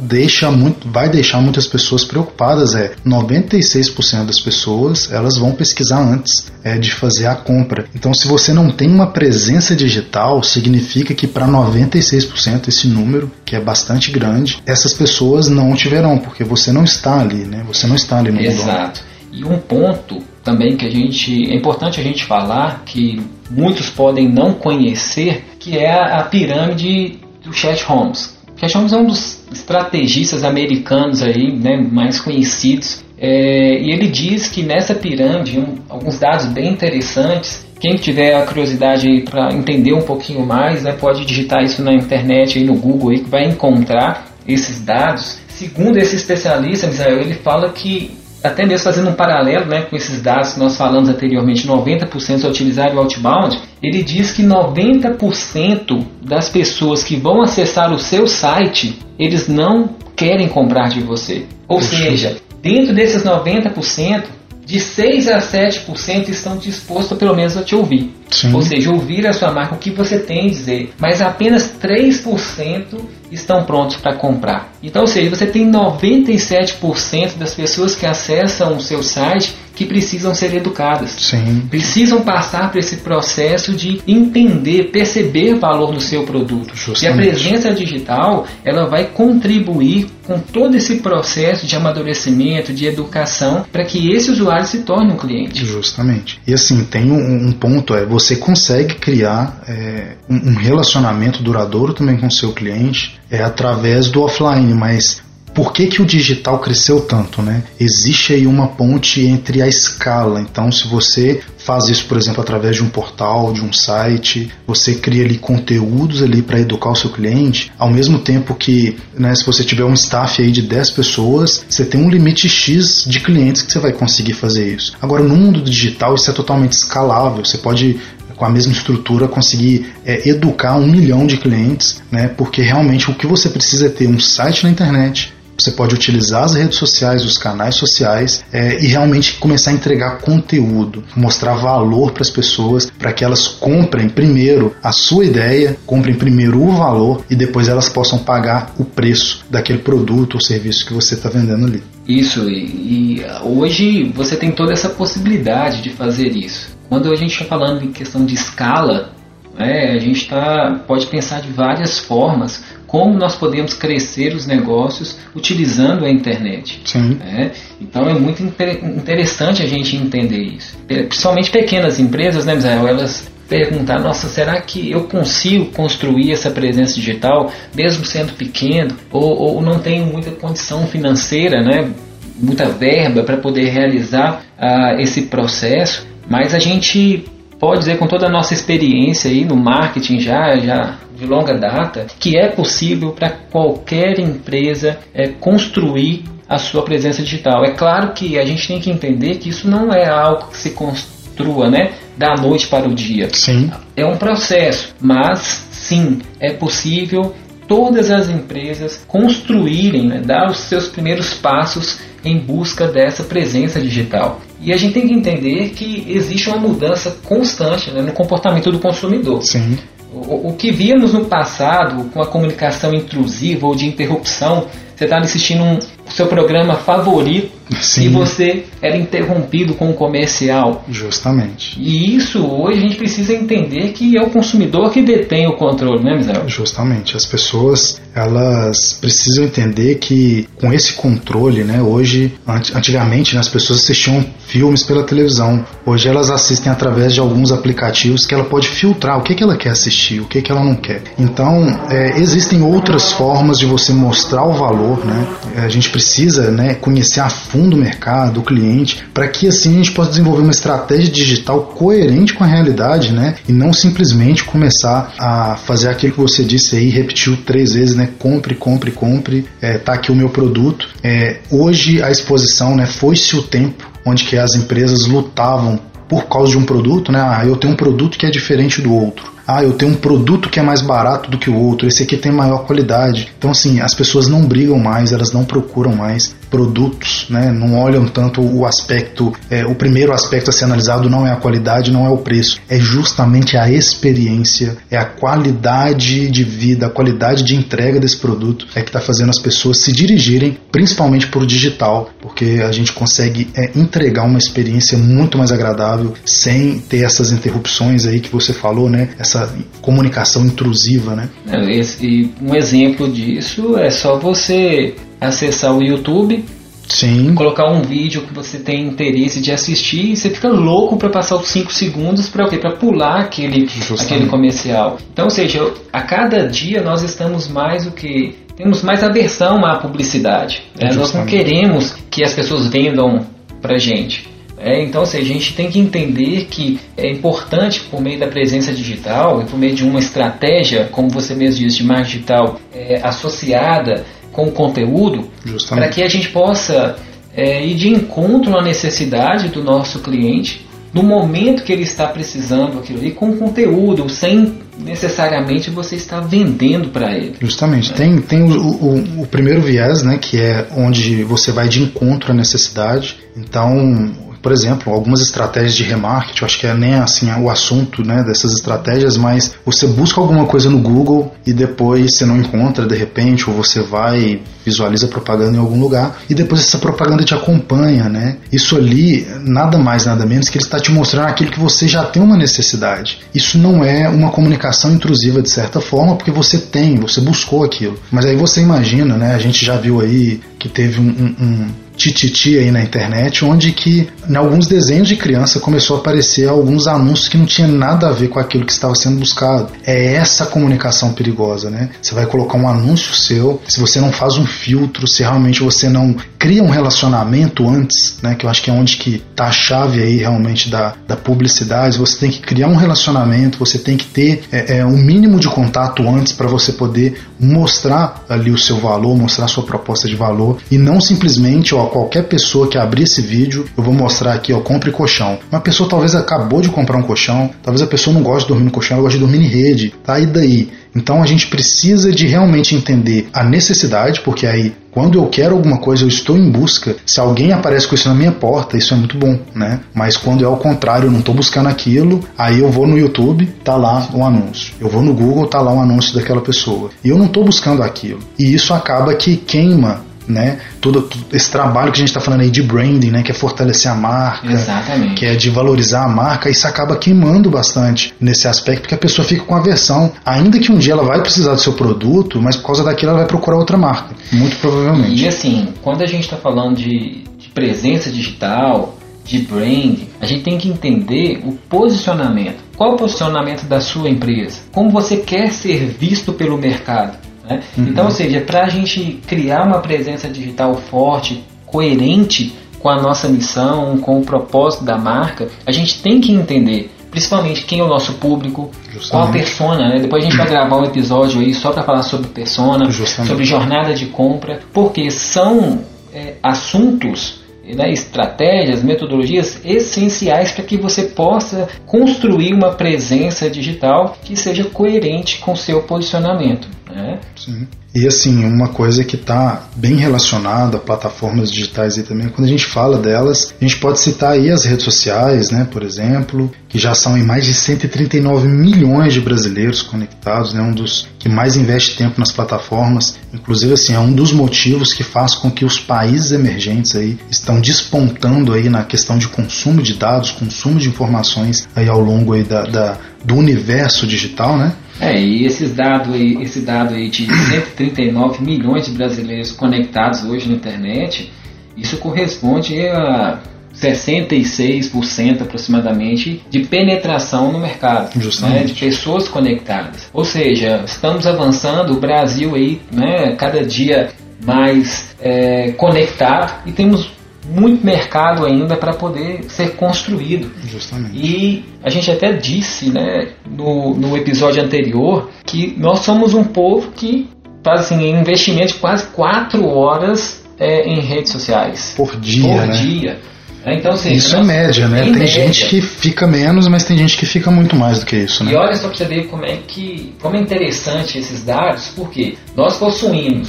deixa 0.00 0.50
muito, 0.50 0.88
vai 0.88 1.08
deixar 1.08 1.40
muitas 1.40 1.66
pessoas 1.66 2.04
preocupadas. 2.04 2.74
É 2.74 2.92
96% 3.06 4.26
das 4.26 4.40
pessoas 4.40 5.10
elas 5.12 5.36
vão 5.36 5.52
pesquisar 5.52 6.00
antes 6.00 6.52
é, 6.62 6.76
de 6.78 6.92
fazer 6.92 7.26
a 7.26 7.34
compra. 7.34 7.86
Então, 7.94 8.12
se 8.12 8.26
você 8.26 8.52
não 8.52 8.70
tem 8.70 8.88
uma 8.88 9.08
presença 9.08 9.74
digital, 9.74 10.42
significa 10.42 11.14
que 11.14 11.26
para 11.26 11.46
96% 11.46 12.68
esse 12.68 12.88
número, 12.88 13.30
que 13.44 13.56
é 13.56 13.60
bastante 13.60 14.10
grande, 14.10 14.62
essas 14.66 14.94
pessoas 14.94 15.48
não 15.48 15.74
tiverão, 15.74 16.18
porque 16.18 16.44
você 16.44 16.72
não 16.72 16.84
está 16.84 17.20
ali, 17.20 17.44
né? 17.44 17.64
Você 17.68 17.86
não 17.86 17.96
está 17.96 18.18
ali 18.18 18.30
no 18.30 18.40
Exato. 18.40 19.02
E 19.32 19.44
um 19.44 19.58
ponto 19.58 20.22
também 20.44 20.76
que 20.76 20.86
a 20.86 20.90
gente 20.90 21.50
é 21.50 21.56
importante 21.56 22.00
a 22.00 22.04
gente 22.04 22.24
falar 22.24 22.82
que 22.84 23.20
muitos 23.50 23.90
podem 23.90 24.28
não 24.28 24.52
conhecer, 24.52 25.44
que 25.58 25.76
é 25.76 25.92
a 25.92 26.22
pirâmide 26.22 27.18
do 27.44 27.52
Chet 27.52 27.82
Holmes. 27.84 28.36
Chet 28.56 28.74
Holmes 28.74 28.92
é 28.92 28.96
um 28.96 29.06
dos 29.06 29.44
estrategistas 29.52 30.44
americanos 30.44 31.22
aí, 31.22 31.52
né, 31.52 31.76
mais 31.76 32.20
conhecidos. 32.20 33.04
É, 33.18 33.80
e 33.80 33.90
ele 33.92 34.08
diz 34.08 34.48
que 34.48 34.62
nessa 34.62 34.94
pirâmide, 34.94 35.58
um, 35.58 35.76
alguns 35.88 36.18
dados 36.18 36.46
bem 36.46 36.72
interessantes, 36.72 37.64
quem 37.80 37.96
tiver 37.96 38.34
a 38.34 38.46
curiosidade 38.46 39.24
para 39.28 39.52
entender 39.52 39.92
um 39.92 40.02
pouquinho 40.02 40.44
mais, 40.46 40.82
né, 40.82 40.92
pode 40.92 41.24
digitar 41.24 41.62
isso 41.62 41.82
na 41.82 41.92
internet, 41.92 42.58
aí 42.58 42.64
no 42.64 42.74
Google, 42.74 43.10
aí, 43.10 43.20
que 43.20 43.28
vai 43.28 43.44
encontrar 43.44 44.26
esses 44.46 44.84
dados. 44.84 45.38
Segundo 45.48 45.98
esse 45.98 46.16
especialista, 46.16 46.86
Misael, 46.86 47.20
ele 47.20 47.34
fala 47.34 47.70
que 47.70 48.10
até 48.44 48.66
mesmo 48.66 48.84
fazendo 48.84 49.08
um 49.08 49.14
paralelo 49.14 49.64
né, 49.64 49.82
com 49.82 49.96
esses 49.96 50.20
dados 50.20 50.52
que 50.52 50.60
nós 50.60 50.76
falamos 50.76 51.08
anteriormente, 51.08 51.66
90% 51.66 52.44
utilizar 52.44 52.94
o 52.94 52.98
outbound, 52.98 53.58
ele 53.82 54.02
diz 54.02 54.32
que 54.32 54.42
90% 54.42 56.04
das 56.22 56.50
pessoas 56.50 57.02
que 57.02 57.16
vão 57.16 57.40
acessar 57.40 57.90
o 57.90 57.98
seu 57.98 58.26
site, 58.26 58.98
eles 59.18 59.48
não 59.48 59.88
querem 60.14 60.46
comprar 60.46 60.90
de 60.90 61.00
você. 61.00 61.46
Ou 61.66 61.78
Puxa. 61.78 61.96
seja, 61.96 62.36
dentro 62.60 62.94
desses 62.94 63.24
90%, 63.24 64.24
de 64.66 64.80
6 64.80 65.28
a 65.28 65.38
7% 65.38 66.28
estão 66.28 66.56
dispostos 66.56 67.18
pelo 67.18 67.34
menos 67.34 67.56
a 67.56 67.62
te 67.62 67.74
ouvir. 67.74 68.14
Sim. 68.30 68.52
Ou 68.52 68.62
seja, 68.62 68.90
ouvir 68.90 69.26
a 69.26 69.32
sua 69.32 69.52
marca, 69.52 69.74
o 69.74 69.78
que 69.78 69.90
você 69.90 70.18
tem 70.18 70.46
a 70.46 70.48
dizer. 70.48 70.92
Mas 70.98 71.20
apenas 71.20 71.70
3% 71.80 73.00
estão 73.30 73.64
prontos 73.64 73.96
para 73.96 74.14
comprar. 74.14 74.72
Então, 74.82 75.02
ou 75.02 75.08
seja, 75.08 75.30
você 75.30 75.46
tem 75.46 75.70
97% 75.70 77.36
das 77.36 77.54
pessoas 77.54 77.94
que 77.94 78.06
acessam 78.06 78.76
o 78.76 78.80
seu 78.80 79.02
site 79.02 79.54
que 79.74 79.84
precisam 79.84 80.34
ser 80.34 80.54
educadas. 80.54 81.10
Sim. 81.10 81.66
Precisam 81.68 82.22
passar 82.22 82.70
por 82.70 82.78
esse 82.78 82.98
processo 82.98 83.72
de 83.72 84.00
entender, 84.06 84.90
perceber 84.92 85.54
valor 85.54 85.92
no 85.92 86.00
seu 86.00 86.22
produto. 86.22 86.74
Justamente. 86.74 87.04
E 87.04 87.08
a 87.08 87.12
presença 87.12 87.72
digital, 87.72 88.46
ela 88.64 88.86
vai 88.86 89.06
contribuir 89.06 90.06
com 90.26 90.38
todo 90.38 90.76
esse 90.76 90.96
processo 90.96 91.66
de 91.66 91.76
amadurecimento, 91.76 92.72
de 92.72 92.86
educação, 92.86 93.64
para 93.70 93.84
que 93.84 94.12
esse 94.12 94.30
usuário 94.30 94.66
se 94.66 94.78
torne 94.82 95.12
um 95.12 95.16
cliente. 95.16 95.64
Justamente. 95.64 96.40
E 96.46 96.54
assim, 96.54 96.84
tem 96.84 97.10
um, 97.10 97.48
um 97.48 97.52
ponto, 97.52 97.94
é 97.94 98.06
você 98.14 98.36
consegue 98.36 98.94
criar 98.94 99.60
é, 99.66 100.12
um, 100.30 100.54
relacionamento 100.54 101.42
duradouro 101.42 101.92
também 101.92 102.16
com 102.16 102.28
o 102.28 102.30
seu 102.30 102.52
cliente 102.52 103.20
é 103.28 103.42
através 103.42 104.08
do 104.08 104.22
offline, 104.22 104.72
mas 104.72 105.20
por 105.54 105.72
que, 105.72 105.86
que 105.86 106.02
o 106.02 106.04
digital 106.04 106.58
cresceu 106.58 107.00
tanto, 107.00 107.40
né? 107.40 107.62
Existe 107.78 108.32
aí 108.32 108.46
uma 108.46 108.66
ponte 108.66 109.24
entre 109.24 109.62
a 109.62 109.68
escala. 109.68 110.40
Então, 110.40 110.70
se 110.72 110.88
você 110.88 111.40
faz 111.56 111.88
isso, 111.88 112.04
por 112.06 112.18
exemplo, 112.18 112.42
através 112.42 112.76
de 112.76 112.82
um 112.82 112.88
portal, 112.88 113.52
de 113.52 113.62
um 113.62 113.72
site, 113.72 114.50
você 114.66 114.96
cria 114.96 115.24
ali 115.24 115.38
conteúdos 115.38 116.22
ali 116.22 116.42
para 116.42 116.60
educar 116.60 116.90
o 116.90 116.96
seu 116.96 117.10
cliente, 117.10 117.72
ao 117.78 117.88
mesmo 117.88 118.18
tempo 118.18 118.54
que, 118.54 118.96
né, 119.16 119.34
se 119.34 119.46
você 119.46 119.64
tiver 119.64 119.84
um 119.84 119.94
staff 119.94 120.42
aí 120.42 120.50
de 120.50 120.60
10 120.60 120.90
pessoas, 120.90 121.64
você 121.68 121.84
tem 121.84 122.02
um 122.02 122.10
limite 122.10 122.48
X 122.48 123.04
de 123.06 123.20
clientes 123.20 123.62
que 123.62 123.72
você 123.72 123.78
vai 123.78 123.92
conseguir 123.92 124.34
fazer 124.34 124.74
isso. 124.74 124.94
Agora, 125.00 125.22
no 125.22 125.36
mundo 125.36 125.62
digital, 125.62 126.16
isso 126.16 126.28
é 126.30 126.34
totalmente 126.34 126.72
escalável. 126.72 127.44
Você 127.44 127.58
pode 127.58 127.98
com 128.36 128.44
a 128.44 128.50
mesma 128.50 128.72
estrutura 128.72 129.28
conseguir 129.28 129.94
é, 130.04 130.28
educar 130.28 130.76
um 130.76 130.86
milhão 130.86 131.26
de 131.26 131.36
clientes, 131.36 132.02
né? 132.10 132.28
Porque 132.28 132.62
realmente 132.62 133.10
o 133.10 133.14
que 133.14 133.26
você 133.26 133.48
precisa 133.48 133.86
é 133.86 133.88
ter 133.88 134.08
um 134.08 134.18
site 134.18 134.64
na 134.64 134.70
internet, 134.70 135.33
você 135.56 135.70
pode 135.70 135.94
utilizar 135.94 136.44
as 136.44 136.54
redes 136.54 136.78
sociais, 136.78 137.24
os 137.24 137.38
canais 137.38 137.74
sociais 137.76 138.44
é, 138.52 138.82
e 138.82 138.88
realmente 138.88 139.34
começar 139.34 139.70
a 139.70 139.74
entregar 139.74 140.18
conteúdo, 140.18 141.04
mostrar 141.16 141.54
valor 141.54 142.12
para 142.12 142.22
as 142.22 142.30
pessoas, 142.30 142.90
para 142.90 143.12
que 143.12 143.24
elas 143.24 143.46
comprem 143.46 144.08
primeiro 144.08 144.74
a 144.82 144.92
sua 144.92 145.24
ideia, 145.24 145.76
comprem 145.86 146.14
primeiro 146.14 146.60
o 146.60 146.72
valor 146.72 147.24
e 147.30 147.36
depois 147.36 147.68
elas 147.68 147.88
possam 147.88 148.18
pagar 148.18 148.74
o 148.78 148.84
preço 148.84 149.44
daquele 149.50 149.78
produto 149.78 150.34
ou 150.34 150.40
serviço 150.40 150.86
que 150.86 150.92
você 150.92 151.14
está 151.14 151.28
vendendo 151.28 151.66
ali. 151.66 151.82
Isso, 152.06 152.48
e, 152.50 153.20
e 153.20 153.26
hoje 153.42 154.12
você 154.14 154.36
tem 154.36 154.50
toda 154.50 154.72
essa 154.72 154.88
possibilidade 154.88 155.82
de 155.82 155.90
fazer 155.90 156.36
isso. 156.36 156.74
Quando 156.88 157.10
a 157.10 157.16
gente 157.16 157.32
está 157.32 157.44
falando 157.44 157.82
em 157.82 157.90
questão 157.90 158.24
de 158.24 158.34
escala, 158.34 159.14
é, 159.56 159.92
a 159.92 159.98
gente 159.98 160.28
tá, 160.28 160.80
pode 160.86 161.06
pensar 161.06 161.40
de 161.40 161.50
várias 161.50 161.98
formas 161.98 162.62
como 162.94 163.18
nós 163.18 163.34
podemos 163.34 163.74
crescer 163.74 164.36
os 164.36 164.46
negócios 164.46 165.18
utilizando 165.34 166.04
a 166.04 166.08
internet. 166.08 166.80
Sim. 166.84 167.18
É, 167.26 167.50
então 167.80 168.08
é 168.08 168.14
muito 168.14 168.40
inter 168.40 168.84
interessante 168.84 169.64
a 169.64 169.66
gente 169.66 169.96
entender 169.96 170.38
isso. 170.38 170.78
Principalmente 170.86 171.50
pequenas 171.50 171.98
empresas, 171.98 172.46
né, 172.46 172.54
Misael? 172.54 172.86
Elas 172.86 173.28
perguntar, 173.48 173.98
nossa, 173.98 174.28
será 174.28 174.60
que 174.60 174.92
eu 174.92 175.08
consigo 175.08 175.66
construir 175.72 176.30
essa 176.30 176.52
presença 176.52 176.94
digital 176.94 177.50
mesmo 177.74 178.04
sendo 178.04 178.32
pequeno 178.34 178.94
ou, 179.10 179.56
ou 179.56 179.60
não 179.60 179.80
tenho 179.80 180.06
muita 180.06 180.30
condição 180.30 180.86
financeira, 180.86 181.62
né? 181.62 181.90
Muita 182.36 182.68
verba 182.68 183.24
para 183.24 183.38
poder 183.38 183.70
realizar 183.70 184.40
uh, 184.56 185.00
esse 185.00 185.22
processo, 185.22 186.06
mas 186.30 186.54
a 186.54 186.60
gente 186.60 187.24
pode 187.58 187.80
dizer 187.80 187.98
com 187.98 188.06
toda 188.06 188.26
a 188.26 188.30
nossa 188.30 188.54
experiência 188.54 189.28
aí 189.28 189.44
no 189.44 189.56
marketing 189.56 190.20
já, 190.20 190.56
já 190.58 190.98
de 191.16 191.26
longa 191.26 191.54
data, 191.54 192.06
que 192.18 192.36
é 192.36 192.48
possível 192.48 193.12
para 193.12 193.30
qualquer 193.30 194.18
empresa 194.18 194.98
é, 195.14 195.28
construir 195.28 196.24
a 196.48 196.58
sua 196.58 196.82
presença 196.82 197.22
digital. 197.22 197.64
É 197.64 197.70
claro 197.70 198.12
que 198.12 198.38
a 198.38 198.44
gente 198.44 198.66
tem 198.66 198.80
que 198.80 198.90
entender 198.90 199.36
que 199.36 199.48
isso 199.48 199.68
não 199.68 199.92
é 199.92 200.08
algo 200.08 200.48
que 200.50 200.58
se 200.58 200.70
construa, 200.70 201.70
né, 201.70 201.92
da 202.16 202.34
noite 202.36 202.66
para 202.68 202.88
o 202.88 202.94
dia. 202.94 203.28
Sim. 203.32 203.70
É 203.96 204.04
um 204.04 204.16
processo, 204.16 204.94
mas 205.00 205.66
sim, 205.72 206.20
é 206.38 206.52
possível 206.52 207.34
todas 207.66 208.10
as 208.10 208.28
empresas 208.28 209.02
construírem, 209.08 210.06
né, 210.06 210.20
dar 210.20 210.50
os 210.50 210.58
seus 210.58 210.88
primeiros 210.88 211.34
passos 211.34 211.98
em 212.24 212.38
busca 212.38 212.86
dessa 212.86 213.24
presença 213.24 213.80
digital. 213.80 214.40
E 214.60 214.72
a 214.72 214.76
gente 214.76 214.94
tem 214.94 215.06
que 215.06 215.14
entender 215.14 215.70
que 215.70 216.04
existe 216.08 216.48
uma 216.48 216.58
mudança 216.58 217.18
constante 217.24 217.90
né, 217.90 218.00
no 218.00 218.12
comportamento 218.12 218.70
do 218.70 218.78
consumidor. 218.78 219.42
Sim. 219.42 219.78
O, 220.14 220.50
o, 220.50 220.56
que 220.56 220.70
víamos 220.70 221.12
no 221.12 221.24
passado 221.24 222.08
com 222.10 222.22
a 222.22 222.26
comunicação 222.26 222.94
intrusiva 222.94 223.66
ou 223.66 223.74
de 223.74 223.86
interrupção 223.86 224.68
Você 224.94 225.04
está 225.04 225.18
assistindo 225.18 225.64
um, 225.64 225.78
seu 226.12 226.26
programa 226.26 226.74
favorito 226.76 227.52
Sim. 227.80 228.04
e 228.04 228.08
você 228.08 228.64
era 228.82 228.96
interrompido 228.96 229.74
com 229.74 229.90
um 229.90 229.92
comercial. 229.92 230.84
Justamente. 230.88 231.80
E 231.80 232.14
isso 232.14 232.44
hoje 232.44 232.78
a 232.78 232.82
gente 232.82 232.96
precisa 232.96 233.32
entender 233.32 233.92
que 233.92 234.16
é 234.16 234.22
o 234.22 234.30
consumidor 234.30 234.90
que 234.90 235.02
detém 235.02 235.46
o 235.46 235.56
controle, 235.56 236.02
né, 236.02 236.16
Misael? 236.16 236.48
Justamente. 236.48 237.16
As 237.16 237.24
pessoas 237.24 238.00
elas 238.14 238.96
precisam 239.00 239.44
entender 239.44 239.96
que 239.96 240.46
com 240.60 240.72
esse 240.72 240.92
controle, 240.92 241.64
né, 241.64 241.82
hoje, 241.82 242.32
antigamente 242.46 243.34
né, 243.34 243.40
as 243.40 243.48
pessoas 243.48 243.80
assistiam 243.80 244.24
filmes 244.46 244.82
pela 244.84 245.02
televisão. 245.02 245.64
Hoje 245.84 246.08
elas 246.08 246.30
assistem 246.30 246.70
através 246.70 247.14
de 247.14 247.20
alguns 247.20 247.50
aplicativos 247.50 248.26
que 248.26 248.34
ela 248.34 248.44
pode 248.44 248.68
filtrar 248.68 249.18
o 249.18 249.22
que, 249.22 249.34
que 249.34 249.42
ela 249.42 249.56
quer 249.56 249.70
assistir, 249.70 250.20
o 250.20 250.26
que, 250.26 250.40
que 250.40 250.52
ela 250.52 250.62
não 250.62 250.76
quer. 250.76 251.02
Então, 251.18 251.66
é, 251.90 252.18
existem 252.18 252.62
outras 252.62 253.12
formas 253.12 253.58
de 253.58 253.66
você 253.66 253.92
mostrar 253.92 254.44
o 254.44 254.52
valor, 254.52 255.04
né? 255.04 255.26
A 255.56 255.68
gente 255.68 255.88
precisa 255.94 256.50
né, 256.50 256.74
conhecer 256.74 257.20
a 257.20 257.28
fundo 257.28 257.76
o 257.76 257.78
mercado, 257.78 258.40
o 258.40 258.42
cliente, 258.42 259.04
para 259.14 259.28
que 259.28 259.46
assim 259.46 259.74
a 259.74 259.76
gente 259.76 259.92
possa 259.92 260.10
desenvolver 260.10 260.42
uma 260.42 260.50
estratégia 260.50 261.08
digital 261.08 261.66
coerente 261.66 262.34
com 262.34 262.42
a 262.42 262.48
realidade, 262.48 263.12
né? 263.12 263.36
E 263.48 263.52
não 263.52 263.72
simplesmente 263.72 264.42
começar 264.42 265.14
a 265.16 265.54
fazer 265.54 265.88
aquilo 265.88 266.14
que 266.14 266.20
você 266.20 266.42
disse 266.42 266.74
aí, 266.74 266.88
repetiu 266.88 267.36
três 267.36 267.74
vezes, 267.74 267.94
né? 267.94 268.08
Compre, 268.18 268.56
compre, 268.56 268.90
compre, 268.90 269.46
é, 269.62 269.78
tá 269.78 269.92
aqui 269.92 270.10
o 270.10 270.16
meu 270.16 270.30
produto. 270.30 270.88
É, 271.00 271.36
hoje 271.48 272.02
a 272.02 272.10
exposição, 272.10 272.74
né? 272.74 272.86
Foi-se 272.86 273.36
o 273.36 273.42
tempo 273.42 273.88
onde 274.04 274.24
que 274.24 274.36
as 274.36 274.56
empresas 274.56 275.06
lutavam 275.06 275.78
por 276.08 276.24
causa 276.24 276.50
de 276.50 276.58
um 276.58 276.64
produto, 276.64 277.12
né? 277.12 277.20
Ah, 277.20 277.44
eu 277.46 277.54
tenho 277.54 277.72
um 277.72 277.76
produto 277.76 278.18
que 278.18 278.26
é 278.26 278.30
diferente 278.30 278.82
do 278.82 278.92
outro 278.92 279.33
ah, 279.46 279.62
eu 279.62 279.72
tenho 279.72 279.92
um 279.92 279.96
produto 279.96 280.48
que 280.48 280.58
é 280.58 280.62
mais 280.62 280.80
barato 280.80 281.30
do 281.30 281.38
que 281.38 281.50
o 281.50 281.56
outro, 281.56 281.86
esse 281.86 282.02
aqui 282.02 282.16
tem 282.16 282.32
maior 282.32 282.66
qualidade. 282.66 283.32
Então, 283.38 283.50
assim, 283.50 283.80
as 283.80 283.94
pessoas 283.94 284.28
não 284.28 284.46
brigam 284.46 284.78
mais, 284.78 285.12
elas 285.12 285.32
não 285.32 285.44
procuram 285.44 285.94
mais 285.94 286.34
produtos, 286.50 287.26
né? 287.28 287.50
Não 287.50 287.74
olham 287.74 288.06
tanto 288.06 288.40
o 288.40 288.64
aspecto, 288.64 289.32
é, 289.50 289.66
o 289.66 289.74
primeiro 289.74 290.12
aspecto 290.12 290.50
a 290.50 290.52
ser 290.52 290.64
analisado 290.64 291.10
não 291.10 291.26
é 291.26 291.32
a 291.32 291.36
qualidade, 291.36 291.90
não 291.90 292.06
é 292.06 292.08
o 292.08 292.18
preço, 292.18 292.60
é 292.68 292.78
justamente 292.78 293.56
a 293.56 293.68
experiência, 293.68 294.76
é 294.88 294.96
a 294.96 295.04
qualidade 295.04 296.30
de 296.30 296.44
vida, 296.44 296.86
a 296.86 296.90
qualidade 296.90 297.42
de 297.42 297.56
entrega 297.56 297.98
desse 297.98 298.16
produto 298.16 298.68
é 298.74 298.82
que 298.82 298.88
está 298.88 299.00
fazendo 299.00 299.30
as 299.30 299.38
pessoas 299.40 299.78
se 299.78 299.90
dirigirem, 299.90 300.56
principalmente 300.70 301.26
por 301.26 301.44
digital, 301.44 302.10
porque 302.20 302.62
a 302.64 302.70
gente 302.70 302.92
consegue 302.92 303.50
é, 303.56 303.72
entregar 303.74 304.22
uma 304.22 304.38
experiência 304.38 304.96
muito 304.96 305.36
mais 305.36 305.50
agradável 305.50 306.14
sem 306.24 306.78
ter 306.78 307.04
essas 307.04 307.32
interrupções 307.32 308.06
aí 308.06 308.20
que 308.20 308.30
você 308.30 308.52
falou, 308.52 308.88
né? 308.88 309.08
Essa 309.18 309.33
comunicação 309.80 310.44
intrusiva, 310.44 311.14
né? 311.14 311.28
Esse, 311.68 312.30
um 312.40 312.54
exemplo 312.54 313.08
disso 313.08 313.76
é 313.76 313.90
só 313.90 314.18
você 314.18 314.94
acessar 315.20 315.76
o 315.76 315.82
YouTube, 315.82 316.44
Sim. 316.88 317.34
colocar 317.34 317.70
um 317.70 317.82
vídeo 317.82 318.22
que 318.22 318.34
você 318.34 318.58
tem 318.58 318.86
interesse 318.86 319.40
de 319.40 319.50
assistir 319.50 320.12
e 320.12 320.16
você 320.16 320.30
fica 320.30 320.48
louco 320.48 320.96
para 320.96 321.08
passar 321.08 321.36
os 321.36 321.48
5 321.48 321.72
segundos 321.72 322.28
para 322.28 322.46
o 322.46 322.48
quê? 322.48 322.58
Para 322.58 322.72
pular 322.72 323.20
aquele, 323.20 323.68
aquele 323.98 324.26
comercial. 324.26 324.98
Então, 325.12 325.24
ou 325.24 325.30
seja, 325.30 325.72
a 325.92 326.02
cada 326.02 326.46
dia 326.46 326.82
nós 326.82 327.02
estamos 327.02 327.48
mais 327.48 327.86
o 327.86 327.92
que 327.92 328.36
temos 328.56 328.82
mais 328.82 329.02
aversão 329.02 329.64
à 329.64 329.76
publicidade. 329.76 330.62
Né? 330.80 330.92
Nós 330.94 331.12
não 331.12 331.26
queremos 331.26 331.94
que 332.10 332.22
as 332.22 332.34
pessoas 332.34 332.68
vendam 332.68 333.26
para 333.60 333.78
gente. 333.78 334.33
É, 334.64 334.82
então, 334.82 335.02
assim, 335.02 335.18
a 335.18 335.24
gente 335.24 335.54
tem 335.54 335.70
que 335.70 335.78
entender 335.78 336.46
que 336.46 336.80
é 336.96 337.10
importante, 337.10 337.80
por 337.82 338.00
meio 338.00 338.18
da 338.18 338.26
presença 338.26 338.72
digital 338.72 339.42
e 339.42 339.44
por 339.44 339.58
meio 339.58 339.74
de 339.74 339.84
uma 339.84 339.98
estratégia, 339.98 340.88
como 340.90 341.10
você 341.10 341.34
mesmo 341.34 341.62
disse, 341.66 341.76
de 341.76 341.84
marketing 341.84 342.10
digital 342.14 342.60
é, 342.74 342.98
associada 343.02 344.06
com 344.32 344.46
o 344.46 344.52
conteúdo, 344.52 345.28
para 345.68 345.88
que 345.88 346.02
a 346.02 346.08
gente 346.08 346.30
possa 346.30 346.96
é, 347.36 347.62
ir 347.62 347.74
de 347.74 347.90
encontro 347.90 348.58
à 348.58 348.62
necessidade 348.62 349.48
do 349.48 349.62
nosso 349.62 349.98
cliente 349.98 350.64
no 350.94 351.02
momento 351.02 351.62
que 351.64 351.72
ele 351.72 351.82
está 351.82 352.06
precisando 352.06 352.78
aquilo 352.78 353.00
ali, 353.00 353.10
com 353.10 353.36
conteúdo, 353.36 354.08
sem 354.08 354.60
necessariamente 354.78 355.68
você 355.68 355.96
estar 355.96 356.20
vendendo 356.20 356.88
para 356.88 357.12
ele. 357.12 357.34
Justamente. 357.40 357.92
É. 357.92 357.96
Tem, 357.96 358.18
tem 358.20 358.42
o, 358.44 358.60
o, 358.60 359.22
o, 359.22 359.26
primeiro 359.26 359.60
viés, 359.60 360.02
né, 360.02 360.18
que 360.18 360.40
é 360.40 360.68
onde 360.76 361.24
você 361.24 361.52
vai 361.52 361.68
de 361.68 361.82
encontro 361.82 362.30
à 362.30 362.34
necessidade. 362.34 363.16
Então, 363.36 364.12
por 364.44 364.52
exemplo, 364.52 364.92
algumas 364.92 365.22
estratégias 365.22 365.74
de 365.74 365.84
remarketing, 365.84 366.42
eu 366.42 366.44
acho 366.44 366.60
que 366.60 366.66
é 366.66 366.74
nem 366.74 366.96
assim 366.96 367.32
o 367.32 367.48
assunto 367.48 368.06
né, 368.06 368.22
dessas 368.22 368.52
estratégias, 368.52 369.16
mas 369.16 369.54
você 369.64 369.86
busca 369.86 370.20
alguma 370.20 370.44
coisa 370.44 370.68
no 370.68 370.80
Google 370.80 371.34
e 371.46 371.52
depois 371.54 372.12
você 372.12 372.26
não 372.26 372.36
encontra 372.36 372.86
de 372.86 372.94
repente, 372.94 373.48
ou 373.48 373.56
você 373.56 373.80
vai 373.80 374.42
visualiza 374.62 375.08
propaganda 375.08 375.56
em 375.56 375.60
algum 375.60 375.80
lugar 375.80 376.18
e 376.28 376.34
depois 376.34 376.62
essa 376.62 376.78
propaganda 376.78 377.24
te 377.24 377.34
acompanha, 377.34 378.08
né? 378.08 378.36
Isso 378.52 378.76
ali 378.76 379.26
nada 379.40 379.78
mais 379.78 380.06
nada 380.06 380.24
menos 380.26 380.48
que 380.48 380.58
ele 380.58 380.64
está 380.64 380.78
te 380.78 380.90
mostrando 380.90 381.26
aquilo 381.26 381.50
que 381.50 381.60
você 381.60 381.86
já 381.86 382.04
tem 382.04 382.22
uma 382.22 382.36
necessidade. 382.36 383.20
Isso 383.34 383.58
não 383.58 383.82
é 383.82 384.08
uma 384.08 384.30
comunicação 384.30 384.92
intrusiva 384.92 385.40
de 385.40 385.50
certa 385.50 385.80
forma, 385.80 386.16
porque 386.16 386.30
você 386.30 386.58
tem, 386.58 386.96
você 386.96 387.20
buscou 387.20 387.64
aquilo. 387.64 387.98
Mas 388.10 388.26
aí 388.26 388.36
você 388.36 388.60
imagina, 388.60 389.16
né? 389.16 389.34
A 389.34 389.38
gente 389.38 389.64
já 389.64 389.76
viu 389.76 390.00
aí 390.00 390.40
que 390.58 390.68
teve 390.68 391.00
um, 391.00 391.04
um, 391.08 391.44
um 391.44 391.70
tititi 391.96 392.58
aí 392.58 392.70
na 392.70 392.82
internet, 392.82 393.44
onde 393.44 393.72
que 393.72 394.08
em 394.28 394.36
alguns 394.36 394.66
desenhos 394.66 395.08
de 395.08 395.16
criança 395.16 395.60
começou 395.60 395.96
a 395.96 396.00
aparecer 396.00 396.48
alguns 396.48 396.86
anúncios 396.86 397.28
que 397.28 397.36
não 397.36 397.46
tinha 397.46 397.68
nada 397.68 398.08
a 398.08 398.12
ver 398.12 398.28
com 398.28 398.38
aquilo 398.38 398.64
que 398.64 398.72
estava 398.72 398.94
sendo 398.94 399.18
buscado. 399.18 399.68
É 399.86 400.14
essa 400.14 400.46
comunicação 400.46 401.12
perigosa, 401.12 401.70
né? 401.70 401.90
Você 402.00 402.14
vai 402.14 402.26
colocar 402.26 402.58
um 402.58 402.68
anúncio 402.68 403.14
seu, 403.14 403.60
se 403.66 403.80
você 403.80 404.00
não 404.00 404.12
faz 404.12 404.36
um 404.36 404.46
filtro, 404.46 405.06
se 405.06 405.22
realmente 405.22 405.62
você 405.62 405.88
não 405.88 406.14
cria 406.38 406.62
um 406.62 406.68
relacionamento 406.68 407.68
antes, 407.68 408.16
né? 408.22 408.34
Que 408.34 408.46
eu 408.46 408.50
acho 408.50 408.62
que 408.62 408.70
é 408.70 408.72
onde 408.72 408.96
que 408.96 409.22
tá 409.34 409.46
a 409.46 409.52
chave 409.52 410.02
aí 410.02 410.16
realmente 410.18 410.68
da, 410.68 410.94
da 411.06 411.16
publicidade. 411.16 411.98
Você 411.98 412.18
tem 412.18 412.30
que 412.30 412.40
criar 412.40 412.68
um 412.68 412.76
relacionamento, 412.76 413.58
você 413.58 413.78
tem 413.78 413.96
que 413.96 414.06
ter 414.06 414.42
é, 414.50 414.78
é 414.78 414.86
um 414.86 414.96
mínimo 414.96 415.38
de 415.38 415.48
contato 415.48 416.06
antes 416.08 416.32
para 416.32 416.48
você 416.48 416.72
poder 416.72 417.20
mostrar 417.38 418.24
ali 418.28 418.50
o 418.50 418.58
seu 418.58 418.78
valor, 418.78 419.16
mostrar 419.16 419.46
a 419.46 419.48
sua 419.48 419.64
proposta 419.64 420.08
de 420.08 420.16
valor 420.16 420.58
e 420.70 420.78
não 420.78 421.00
simplesmente, 421.00 421.74
ó, 421.74 421.83
qualquer 421.86 422.24
pessoa 422.24 422.68
que 422.68 422.78
abrir 422.78 423.04
esse 423.04 423.20
vídeo, 423.20 423.64
eu 423.76 423.82
vou 423.82 423.94
mostrar 423.94 424.34
aqui, 424.34 424.52
ó, 424.52 424.60
compre 424.60 424.90
colchão. 424.90 425.38
Uma 425.50 425.60
pessoa 425.60 425.88
talvez 425.88 426.14
acabou 426.14 426.60
de 426.60 426.68
comprar 426.68 426.98
um 426.98 427.02
colchão, 427.02 427.50
talvez 427.62 427.82
a 427.82 427.86
pessoa 427.86 428.14
não 428.14 428.22
goste 428.22 428.42
de 428.42 428.48
dormir 428.48 428.64
no 428.64 428.70
colchão, 428.70 428.96
ela 428.96 429.02
gosta 429.02 429.18
de 429.18 429.24
dormir 429.24 429.44
em 429.44 429.48
rede, 429.48 429.94
tá? 430.04 430.18
E 430.18 430.26
daí? 430.26 430.70
Então 430.94 431.22
a 431.22 431.26
gente 431.26 431.48
precisa 431.48 432.12
de 432.12 432.26
realmente 432.26 432.74
entender 432.74 433.28
a 433.32 433.42
necessidade, 433.42 434.20
porque 434.20 434.46
aí 434.46 434.72
quando 434.94 435.18
eu 435.18 435.26
quero 435.26 435.56
alguma 435.56 435.78
coisa, 435.78 436.04
eu 436.04 436.08
estou 436.08 436.38
em 436.38 436.48
busca. 436.48 436.94
Se 437.04 437.18
alguém 437.18 437.52
aparece 437.52 437.88
com 437.88 437.96
isso 437.96 438.08
na 438.08 438.14
minha 438.14 438.30
porta, 438.30 438.76
isso 438.76 438.94
é 438.94 438.96
muito 438.96 439.18
bom, 439.18 439.40
né? 439.52 439.80
Mas 439.92 440.16
quando 440.16 440.44
é 440.44 440.46
ao 440.46 440.56
contrário, 440.56 441.08
eu 441.08 441.10
não 441.10 441.18
estou 441.18 441.34
buscando 441.34 441.68
aquilo, 441.68 442.20
aí 442.38 442.60
eu 442.60 442.70
vou 442.70 442.86
no 442.86 442.96
YouTube, 442.96 443.46
tá 443.64 443.74
lá 443.74 444.08
um 444.14 444.24
anúncio. 444.24 444.72
Eu 444.80 444.88
vou 444.88 445.02
no 445.02 445.12
Google, 445.12 445.48
tá 445.48 445.60
lá 445.60 445.72
um 445.72 445.82
anúncio 445.82 446.14
daquela 446.14 446.40
pessoa. 446.40 446.90
E 447.02 447.08
eu 447.08 447.18
não 447.18 447.26
estou 447.26 447.44
buscando 447.44 447.82
aquilo. 447.82 448.20
E 448.38 448.54
isso 448.54 448.72
acaba 448.72 449.12
que 449.14 449.36
queima 449.36 450.04
né? 450.26 450.58
Todo, 450.80 451.08
esse 451.32 451.50
trabalho 451.50 451.92
que 451.92 451.98
a 451.98 452.00
gente 452.00 452.08
está 452.08 452.20
falando 452.20 452.40
aí 452.40 452.50
de 452.50 452.62
branding, 452.62 453.10
né? 453.10 453.22
Que 453.22 453.30
é 453.30 453.34
fortalecer 453.34 453.90
a 453.90 453.94
marca, 453.94 454.50
Exatamente. 454.50 455.14
que 455.14 455.26
é 455.26 455.34
de 455.34 455.50
valorizar 455.50 456.04
a 456.04 456.08
marca, 456.08 456.50
isso 456.50 456.66
acaba 456.66 456.96
queimando 456.96 457.50
bastante 457.50 458.14
nesse 458.20 458.48
aspecto, 458.48 458.82
porque 458.82 458.94
a 458.94 458.98
pessoa 458.98 459.26
fica 459.26 459.44
com 459.44 459.54
aversão, 459.54 460.12
ainda 460.24 460.58
que 460.58 460.72
um 460.72 460.78
dia 460.78 460.92
ela 460.92 461.04
vai 461.04 461.20
precisar 461.20 461.54
do 461.54 461.60
seu 461.60 461.72
produto, 461.74 462.40
mas 462.40 462.56
por 462.56 462.66
causa 462.66 462.84
daquilo 462.84 463.10
ela 463.10 463.20
vai 463.20 463.28
procurar 463.28 463.56
outra 463.56 463.76
marca, 463.76 464.14
muito 464.32 464.56
provavelmente. 464.56 465.22
E 465.22 465.28
assim, 465.28 465.68
quando 465.82 466.02
a 466.02 466.06
gente 466.06 466.24
está 466.24 466.36
falando 466.36 466.76
de, 466.76 467.24
de 467.38 467.48
presença 467.48 468.10
digital, 468.10 468.98
de 469.24 469.38
branding, 469.38 470.08
a 470.20 470.26
gente 470.26 470.42
tem 470.42 470.58
que 470.58 470.68
entender 470.68 471.40
o 471.44 471.52
posicionamento. 471.52 472.62
Qual 472.76 472.94
o 472.94 472.96
posicionamento 472.96 473.64
da 473.64 473.80
sua 473.80 474.10
empresa? 474.10 474.60
Como 474.70 474.90
você 474.90 475.16
quer 475.16 475.50
ser 475.50 475.86
visto 475.86 476.32
pelo 476.32 476.58
mercado? 476.58 477.16
Né? 477.48 477.62
Uhum. 477.76 477.88
Então, 477.88 478.06
ou 478.06 478.10
seja, 478.10 478.40
para 478.40 478.64
a 478.64 478.68
gente 478.68 479.20
criar 479.26 479.64
uma 479.64 479.78
presença 479.78 480.28
digital 480.28 480.74
forte, 480.76 481.44
coerente 481.66 482.54
com 482.78 482.88
a 482.88 483.00
nossa 483.00 483.28
missão, 483.28 483.98
com 483.98 484.20
o 484.20 484.24
propósito 484.24 484.84
da 484.84 484.98
marca, 484.98 485.48
a 485.66 485.72
gente 485.72 486.02
tem 486.02 486.20
que 486.20 486.32
entender 486.32 486.90
principalmente 487.10 487.64
quem 487.64 487.78
é 487.78 487.84
o 487.84 487.86
nosso 487.86 488.14
público, 488.14 488.72
Justamente. 488.92 489.10
qual 489.10 489.22
a 489.22 489.28
persona, 489.28 489.88
né? 489.88 490.00
Depois 490.00 490.24
a 490.24 490.26
gente 490.26 490.36
vai 490.36 490.48
gravar 490.48 490.78
um 490.78 490.84
episódio 490.84 491.40
aí 491.40 491.54
só 491.54 491.70
para 491.70 491.84
falar 491.84 492.02
sobre 492.02 492.26
persona, 492.26 492.90
Justamente. 492.90 493.30
sobre 493.30 493.44
jornada 493.44 493.94
de 493.94 494.06
compra, 494.06 494.60
porque 494.72 495.08
são 495.12 495.84
é, 496.12 496.34
assuntos 496.42 497.43
né, 497.72 497.90
estratégias, 497.92 498.82
metodologias 498.82 499.60
essenciais 499.64 500.52
para 500.52 500.64
que 500.64 500.76
você 500.76 501.04
possa 501.04 501.68
construir 501.86 502.52
uma 502.52 502.72
presença 502.72 503.48
digital 503.48 504.16
que 504.22 504.36
seja 504.36 504.64
coerente 504.64 505.38
com 505.38 505.56
seu 505.56 505.82
posicionamento. 505.82 506.68
Né? 506.90 507.18
Sim. 507.36 507.66
E 507.94 508.08
assim, 508.08 508.44
uma 508.44 508.68
coisa 508.68 509.04
que 509.04 509.14
está 509.14 509.68
bem 509.76 509.94
relacionada 509.94 510.78
a 510.78 510.80
plataformas 510.80 511.48
digitais 511.48 511.96
aí 511.96 512.02
também, 512.02 512.28
quando 512.28 512.46
a 512.46 512.50
gente 512.50 512.66
fala 512.66 512.98
delas, 512.98 513.54
a 513.60 513.64
gente 513.64 513.76
pode 513.76 514.00
citar 514.00 514.32
aí 514.32 514.50
as 514.50 514.64
redes 514.64 514.84
sociais, 514.84 515.52
né, 515.52 515.64
por 515.70 515.84
exemplo, 515.84 516.50
que 516.68 516.76
já 516.76 516.92
são 516.92 517.16
em 517.16 517.22
mais 517.22 517.46
de 517.46 517.54
139 517.54 518.48
milhões 518.48 519.12
de 519.12 519.20
brasileiros 519.20 519.80
conectados, 519.80 520.52
né, 520.52 520.60
um 520.60 520.72
dos 520.72 521.06
que 521.20 521.28
mais 521.28 521.54
investe 521.54 521.96
tempo 521.96 522.18
nas 522.18 522.32
plataformas. 522.32 523.16
Inclusive, 523.32 523.74
assim, 523.74 523.94
é 523.94 523.98
um 524.00 524.12
dos 524.12 524.32
motivos 524.32 524.92
que 524.92 525.04
faz 525.04 525.36
com 525.36 525.48
que 525.48 525.64
os 525.64 525.78
países 525.78 526.32
emergentes 526.32 526.96
aí 526.96 527.16
estão 527.30 527.60
despontando 527.60 528.52
aí 528.52 528.68
na 528.68 528.82
questão 528.82 529.16
de 529.16 529.28
consumo 529.28 529.80
de 529.80 529.94
dados, 529.94 530.32
consumo 530.32 530.80
de 530.80 530.88
informações 530.88 531.68
aí 531.76 531.88
ao 531.88 532.00
longo 532.00 532.32
aí 532.32 532.42
da, 532.42 532.62
da 532.62 532.98
do 533.24 533.36
universo 533.36 534.06
digital, 534.06 534.58
né? 534.58 534.74
É, 535.00 535.20
e 535.20 535.44
esses 535.44 535.74
dados 535.74 536.14
aí, 536.14 536.42
esse 536.42 536.60
dado 536.60 536.94
aí 536.94 537.08
de 537.08 537.26
139 537.26 538.44
milhões 538.44 538.86
de 538.86 538.92
brasileiros 538.92 539.52
conectados 539.52 540.24
hoje 540.24 540.48
na 540.48 540.54
internet, 540.54 541.32
isso 541.76 541.96
corresponde 541.98 542.86
a 542.88 543.40
66% 543.74 545.42
aproximadamente 545.42 546.42
de 546.48 546.60
penetração 546.60 547.50
no 547.50 547.58
mercado, 547.58 548.10
né, 548.42 548.62
de 548.64 548.74
pessoas 548.74 549.28
conectadas. 549.28 550.08
Ou 550.12 550.24
seja, 550.24 550.82
estamos 550.86 551.26
avançando, 551.26 551.92
o 551.92 552.00
Brasil 552.00 552.54
aí, 552.54 552.80
né, 552.92 553.34
cada 553.36 553.64
dia 553.64 554.10
mais 554.44 555.14
é, 555.20 555.72
conectado 555.72 556.62
e 556.66 556.72
temos 556.72 557.10
muito 557.46 557.84
mercado 557.84 558.46
ainda 558.46 558.76
para 558.76 558.94
poder 558.94 559.44
ser 559.48 559.76
construído. 559.76 560.50
Justamente. 560.66 561.16
E 561.16 561.64
a 561.82 561.90
gente 561.90 562.10
até 562.10 562.32
disse 562.32 562.90
né, 562.90 563.28
no, 563.46 563.94
no 563.94 564.16
episódio 564.16 564.62
anterior 564.62 565.30
que 565.44 565.74
nós 565.78 566.00
somos 566.00 566.34
um 566.34 566.44
povo 566.44 566.92
que 566.92 567.28
faz 567.62 567.80
assim, 567.80 568.10
investimento 568.10 568.74
de 568.74 568.78
quase 568.78 569.06
4 569.08 569.66
horas 569.66 570.44
é, 570.58 570.86
em 570.88 571.00
redes 571.00 571.32
sociais. 571.32 571.94
Por 571.96 572.16
dia. 572.16 572.48
Por 572.48 572.66
né? 572.66 572.74
dia. 572.74 573.18
Então, 573.66 573.92
assim, 573.92 574.12
isso 574.12 574.36
é 574.36 574.42
média, 574.42 574.86
né? 574.88 575.02
Tem 575.04 575.12
média. 575.12 575.26
gente 575.26 575.66
que 575.68 575.80
fica 575.80 576.26
menos, 576.26 576.68
mas 576.68 576.84
tem 576.84 576.98
gente 576.98 577.16
que 577.16 577.24
fica 577.24 577.50
muito 577.50 577.74
mais 577.74 578.00
do 578.00 578.06
que 578.06 578.16
isso, 578.16 578.44
né? 578.44 578.52
E 578.52 578.54
olha 578.54 578.74
só 578.74 578.88
para 578.88 578.96
você 578.96 579.04
ver 579.06 579.26
como 579.28 579.44
é 579.44 579.56
que 579.66 580.12
como 580.20 580.36
é 580.36 580.40
interessante 580.40 581.18
esses 581.18 581.42
dados, 581.42 581.88
porque 581.96 582.36
nós 582.54 582.76
possuímos 582.76 583.48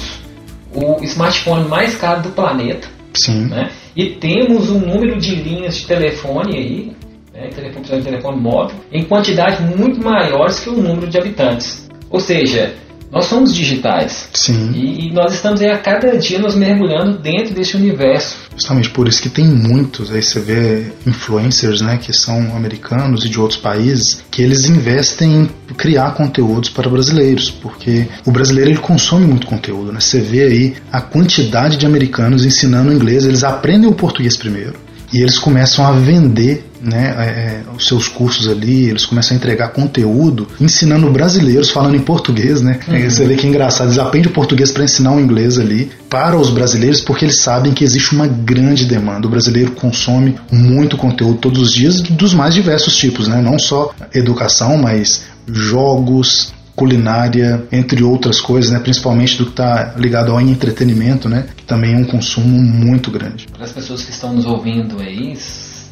o 0.74 1.04
smartphone 1.04 1.68
mais 1.68 1.96
caro 1.96 2.22
do 2.22 2.30
planeta, 2.30 2.88
Sim. 3.16 3.48
Né? 3.48 3.72
E 3.96 4.12
temos 4.12 4.70
um 4.70 4.80
número 4.80 5.18
de 5.18 5.36
linhas 5.36 5.78
de 5.78 5.88
telefone 5.88 6.58
aí, 6.58 6.92
né, 7.34 7.50
telefone, 7.50 8.04
telefone 8.04 8.40
móvel, 8.40 8.76
em 8.92 9.04
quantidades 9.04 9.60
muito 9.76 10.04
maiores 10.04 10.60
que 10.60 10.70
o 10.70 10.78
número 10.78 11.08
de 11.08 11.18
habitantes. 11.18 11.90
Ou 12.10 12.20
seja, 12.20 12.76
nós 13.16 13.28
somos 13.28 13.56
digitais. 13.56 14.28
Sim. 14.34 14.72
E, 14.74 15.08
e, 15.08 15.14
nós 15.14 15.34
estamos 15.34 15.62
aí 15.62 15.70
a 15.70 15.78
cada 15.78 16.18
dia 16.18 16.38
nos 16.38 16.54
mergulhando 16.54 17.18
dentro 17.18 17.54
desse 17.54 17.78
universo. 17.78 18.36
Justamente 18.54 18.90
por 18.90 19.08
isso 19.08 19.22
que 19.22 19.30
tem 19.30 19.46
muitos, 19.46 20.12
aí 20.12 20.22
você 20.22 20.42
vê 20.42 20.92
influencers, 21.08 21.80
né, 21.80 21.98
que 21.98 22.12
são 22.12 22.54
americanos 22.54 23.24
e 23.24 23.30
de 23.30 23.40
outros 23.40 23.60
países, 23.60 24.22
que 24.30 24.42
eles 24.42 24.66
investem 24.66 25.50
em 25.70 25.74
criar 25.76 26.12
conteúdos 26.12 26.70
para 26.70 26.90
brasileiros, 26.90 27.50
porque 27.50 28.06
o 28.26 28.32
brasileiro 28.32 28.72
ele 28.72 28.80
consome 28.80 29.26
muito 29.26 29.48
conteúdo, 29.48 29.94
né? 29.94 30.02
Você 30.02 30.20
vê 30.20 30.44
aí 30.44 30.76
a 30.92 31.00
quantidade 31.00 31.78
de 31.78 31.86
americanos 31.86 32.44
ensinando 32.44 32.92
inglês, 32.92 33.26
eles 33.26 33.46
aprendem 33.46 33.90
o 33.90 33.94
português 33.94 34.36
primeiro 34.36 34.76
e 35.14 35.22
eles 35.22 35.40
começam 35.40 35.86
a 35.86 35.94
vender 35.94 36.66
né, 36.86 37.16
é, 37.18 37.62
os 37.76 37.88
seus 37.88 38.08
cursos 38.08 38.48
ali, 38.48 38.90
eles 38.90 39.06
começam 39.06 39.36
a 39.36 39.38
entregar 39.38 39.70
conteúdo 39.70 40.48
ensinando 40.62 41.10
brasileiros 41.10 41.72
falando 41.72 41.96
em 41.96 42.00
português, 42.00 42.62
né? 42.62 42.80
Uhum. 42.88 43.10
Você 43.10 43.26
vê 43.26 43.36
que 43.36 43.48
é 43.48 43.50
engraçado, 43.50 43.88
eles 43.88 43.98
aprendem 43.98 44.30
o 44.30 44.34
português 44.34 44.72
para 44.72 44.84
ensinar 44.84 45.14
o 45.14 45.20
inglês 45.20 45.58
ali 45.58 45.92
para 46.10 46.38
os 46.38 46.50
brasileiros 46.50 47.02
porque 47.02 47.26
eles 47.26 47.42
sabem 47.42 47.74
que 47.74 47.84
existe 47.84 48.14
uma 48.14 48.28
grande 48.28 48.86
demanda. 48.86 49.28
O 49.28 49.30
brasileiro 49.30 49.72
consome 49.72 50.36
muito 50.52 50.96
conteúdo 50.96 51.40
todos 51.40 51.62
os 51.62 51.74
dias 51.74 52.02
dos 52.02 52.34
mais 52.34 52.54
diversos 52.54 52.96
tipos, 52.96 53.28
né? 53.28 53.42
Não 53.42 53.58
só 53.58 53.92
educação, 54.14 54.78
mas 54.78 55.24
jogos, 55.48 56.54
culinária, 56.76 57.66
entre 57.72 58.04
outras 58.04 58.42
coisas, 58.42 58.72
né? 58.72 58.80
principalmente 58.80 59.38
do 59.38 59.46
que 59.46 59.52
está 59.52 59.96
ligado 59.98 60.32
ao 60.32 60.42
entretenimento, 60.42 61.30
né? 61.30 61.48
que 61.56 61.64
também 61.64 61.94
é 61.94 61.98
um 61.98 62.04
consumo 62.04 62.62
muito 62.62 63.10
grande. 63.10 63.48
Para 63.48 63.64
as 63.64 63.72
pessoas 63.72 64.04
que 64.04 64.12
estão 64.12 64.34
nos 64.34 64.46
ouvindo 64.46 65.00
aí, 65.00 65.36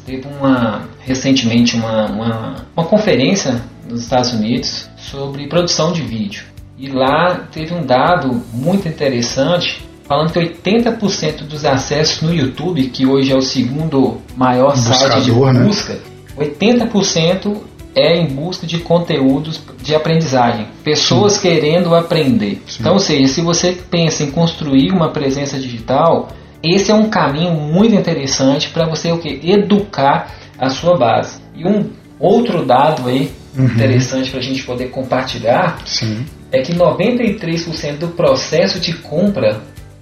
teve 0.04 0.26
uma 0.28 0.88
recentemente 1.00 1.76
uma, 1.76 2.06
uma, 2.06 2.66
uma 2.76 2.86
conferência 2.86 3.62
nos 3.88 4.02
Estados 4.02 4.32
Unidos 4.32 4.88
sobre 4.96 5.46
produção 5.46 5.92
de 5.92 6.02
vídeo. 6.02 6.44
E 6.78 6.88
lá 6.88 7.46
teve 7.52 7.74
um 7.74 7.84
dado 7.84 8.42
muito 8.52 8.88
interessante 8.88 9.84
falando 10.06 10.32
que 10.32 10.38
80% 10.38 11.42
dos 11.44 11.64
acessos 11.64 12.22
no 12.22 12.34
YouTube, 12.34 12.88
que 12.88 13.06
hoje 13.06 13.32
é 13.32 13.36
o 13.36 13.42
segundo 13.42 14.18
maior 14.36 14.76
site 14.76 15.22
de 15.22 15.32
né? 15.32 15.64
busca, 15.64 15.94
né? 15.94 16.00
80% 16.36 17.56
é 17.94 18.16
em 18.16 18.26
busca 18.26 18.66
de 18.66 18.78
conteúdos 18.78 19.60
de 19.82 19.94
aprendizagem, 19.94 20.66
pessoas 20.82 21.34
Sim. 21.34 21.42
querendo 21.42 21.94
aprender. 21.94 22.60
Sim. 22.66 22.78
Então, 22.80 22.94
ou 22.94 22.98
seja, 22.98 23.28
se 23.28 23.40
você 23.40 23.72
pensa 23.72 24.24
em 24.24 24.30
construir 24.30 24.90
uma 24.90 25.10
presença 25.10 25.58
digital, 25.58 26.28
esse 26.64 26.90
é 26.90 26.94
um 26.94 27.08
caminho 27.08 27.52
muito 27.52 27.94
interessante 27.94 28.70
para 28.70 28.86
você 28.86 29.12
o 29.12 29.18
que 29.18 29.40
educar 29.42 30.34
a 30.58 30.70
sua 30.70 30.96
base. 30.96 31.40
E 31.54 31.66
um 31.66 31.90
outro 32.18 32.64
dado 32.64 33.08
aí 33.08 33.30
uhum. 33.56 33.66
interessante 33.66 34.30
para 34.30 34.40
a 34.40 34.42
gente 34.42 34.62
poder 34.62 34.90
compartilhar 34.90 35.78
Sim. 35.84 36.24
é 36.50 36.62
que 36.62 36.72
93% 36.72 37.98
do 37.98 38.08
processo 38.08 38.80
de 38.80 38.94
compra 38.94 39.60